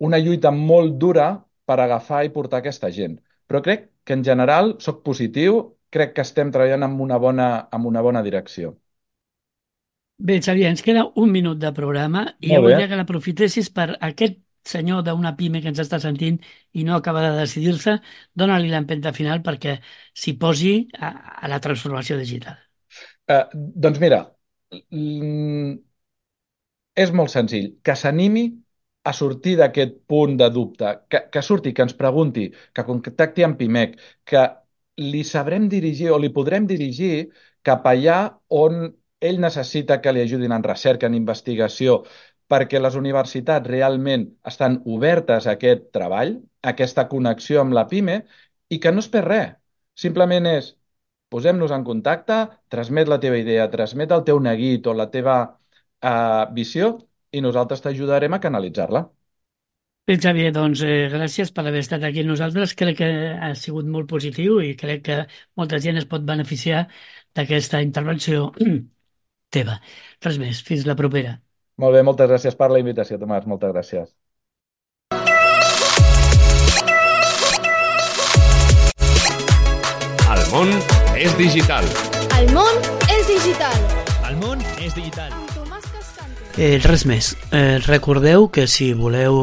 una 0.06 0.18
lluita 0.18 0.50
molt 0.56 0.98
dura 1.04 1.26
per 1.66 1.78
agafar 1.80 2.24
i 2.26 2.32
portar 2.36 2.60
aquesta 2.62 2.90
gent. 2.98 3.18
Però 3.46 3.62
crec 3.66 3.88
que 4.04 4.16
en 4.18 4.24
general 4.28 4.76
sóc 4.86 5.02
positiu, 5.06 5.60
crec 5.94 6.14
que 6.16 6.24
estem 6.26 6.50
treballant 6.54 6.86
amb 6.88 7.00
una 7.06 7.18
bona, 7.22 7.48
amb 7.78 7.86
una 7.90 8.02
bona 8.02 8.22
direcció. 8.22 8.76
Bé, 10.22 10.38
Xavier, 10.38 10.70
ens 10.70 10.82
queda 10.86 11.08
un 11.18 11.30
minut 11.34 11.58
de 11.58 11.72
programa 11.74 12.24
i 12.38 12.52
jo 12.54 12.60
volia 12.62 12.86
que 12.86 12.98
l'aprofitessis 12.98 13.70
per 13.74 13.88
aquest 14.08 14.38
senyor 14.72 15.02
d'una 15.02 15.32
pime 15.38 15.60
que 15.62 15.70
ens 15.72 15.80
està 15.82 15.98
sentint 16.02 16.36
i 16.78 16.84
no 16.86 16.94
acaba 16.94 17.24
de 17.24 17.32
decidir-se, 17.40 17.96
dona-li 18.38 18.70
l'empenta 18.70 19.10
final 19.16 19.42
perquè 19.42 19.80
s'hi 20.14 20.36
posi 20.44 20.74
a, 20.94 21.10
a 21.42 21.50
la 21.50 21.58
transformació 21.64 22.20
digital. 22.20 22.60
Eh, 23.34 23.42
doncs 23.54 23.98
mira, 24.04 24.20
mm, 24.70 25.74
és 27.04 27.12
molt 27.18 27.34
senzill. 27.34 27.72
Que 27.82 27.98
s'animi 27.98 28.46
a 29.02 29.12
sortir 29.18 29.56
d'aquest 29.58 29.98
punt 30.06 30.38
de 30.38 30.50
dubte, 30.54 30.94
que, 31.10 31.24
que 31.34 31.42
surti, 31.42 31.74
que 31.74 31.82
ens 31.88 31.98
pregunti, 31.98 32.46
que 32.70 32.86
contacti 32.86 33.42
amb 33.42 33.58
PIMEC, 33.58 33.98
que 34.22 34.46
li 35.02 35.26
sabrem 35.26 35.66
dirigir 35.72 36.12
o 36.14 36.18
li 36.22 36.30
podrem 36.30 36.68
dirigir 36.70 37.14
cap 37.66 37.86
allà 37.90 38.18
on 38.54 38.84
ell 39.28 39.40
necessita 39.44 40.00
que 40.02 40.12
li 40.12 40.22
ajudin 40.24 40.52
en 40.56 40.64
recerca, 40.66 41.08
en 41.08 41.16
investigació, 41.18 42.02
perquè 42.52 42.80
les 42.80 42.96
universitats 43.00 43.68
realment 43.70 44.26
estan 44.52 44.80
obertes 44.96 45.46
a 45.46 45.56
aquest 45.56 45.88
treball, 45.96 46.36
a 46.62 46.74
aquesta 46.74 47.06
connexió 47.12 47.62
amb 47.62 47.76
la 47.78 47.86
PIME, 47.92 48.18
i 48.74 48.78
que 48.82 48.92
no 48.92 49.04
es 49.04 49.10
perd 49.14 49.30
res. 49.32 49.54
Simplement 50.04 50.48
és 50.50 50.72
posem-nos 51.32 51.72
en 51.76 51.84
contacte, 51.88 52.38
transmet 52.74 53.08
la 53.08 53.20
teva 53.24 53.40
idea, 53.40 53.70
transmet 53.72 54.12
el 54.12 54.24
teu 54.28 54.40
neguit 54.40 54.86
o 54.86 54.94
la 54.96 55.08
teva 55.16 55.36
uh, 55.48 56.44
visió 56.58 56.92
i 57.32 57.40
nosaltres 57.44 57.84
t'ajudarem 57.84 58.36
a 58.36 58.40
canalitzar-la. 58.46 59.06
Bé, 60.10 60.16
Xavier, 60.22 60.50
doncs 60.54 60.80
eh, 60.82 61.06
gràcies 61.12 61.52
per 61.54 61.62
haver 61.68 61.80
estat 61.84 62.02
aquí 62.04 62.24
amb 62.24 62.32
nosaltres. 62.32 62.72
Crec 62.78 62.96
que 62.98 63.10
ha 63.46 63.52
sigut 63.54 63.86
molt 63.96 64.08
positiu 64.10 64.58
i 64.60 64.72
crec 64.80 65.04
que 65.08 65.18
molta 65.60 65.78
gent 65.84 66.00
es 66.00 66.08
pot 66.10 66.24
beneficiar 66.26 66.80
d'aquesta 67.38 67.80
intervenció 67.86 68.48
teva. 69.54 69.78
Res 70.24 70.40
més, 70.42 70.62
fins 70.66 70.88
la 70.88 70.98
propera. 70.98 71.36
Molt 71.82 71.96
bé, 71.96 72.02
moltes 72.06 72.28
gràcies 72.30 72.56
per 72.58 72.70
la 72.72 72.80
invitació, 72.82 73.18
Tomàs. 73.20 73.48
Moltes 73.48 73.72
gràcies. 73.74 74.12
El 80.32 80.42
món 80.52 80.72
és 81.16 81.32
digital. 81.38 81.86
El 82.36 82.50
món 82.52 82.82
és 83.08 83.24
digital. 83.30 83.78
El 84.28 84.36
món 84.40 84.60
és 84.76 84.92
digital. 84.96 85.32
Eh, 86.60 86.76
res 86.84 87.06
més. 87.08 87.32
Eh, 87.48 87.78
recordeu 87.86 88.50
que 88.52 88.66
si 88.68 88.90
voleu 88.92 89.38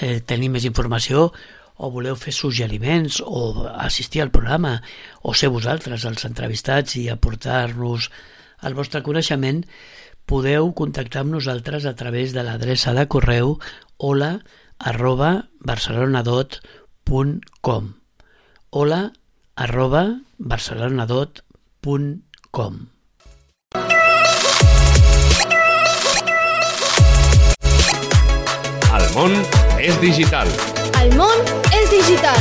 eh, 0.00 0.22
tenir 0.24 0.48
més 0.54 0.64
informació 0.64 1.26
o 1.76 1.90
voleu 1.92 2.16
fer 2.16 2.32
suggeriments 2.32 3.20
o 3.20 3.66
assistir 3.68 4.22
al 4.22 4.32
programa 4.32 4.78
o 5.20 5.34
ser 5.36 5.50
vosaltres 5.52 6.06
els 6.08 6.24
entrevistats 6.24 6.96
i 6.96 7.10
aportar-nos 7.12 8.08
el 8.62 8.74
vostre 8.78 9.02
coneixement, 9.06 9.64
podeu 10.26 10.72
contactar 10.78 11.20
amb 11.24 11.34
nosaltres 11.36 11.84
a 11.86 11.94
través 11.98 12.32
de 12.36 12.42
l'adreça 12.46 12.92
de 12.94 13.06
correu 13.10 13.46
hola 13.98 14.40
arroba 14.78 15.48
barcelonadot.com 15.60 17.92
hola 18.70 19.12
arroba 19.56 20.20
barcelonadot.com 20.38 22.86
El 28.92 29.08
món 29.16 29.32
és 29.80 30.00
digital. 30.00 30.48
El 31.02 31.10
món 31.18 31.38
és 31.74 31.90
digital. 31.90 32.38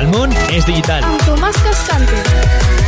El 0.00 0.06
món 0.12 0.30
és 0.50 0.64
digital. 0.68 1.02
Amb 1.06 1.20
Tomàs 1.28 1.56
Cascante. 1.64 2.79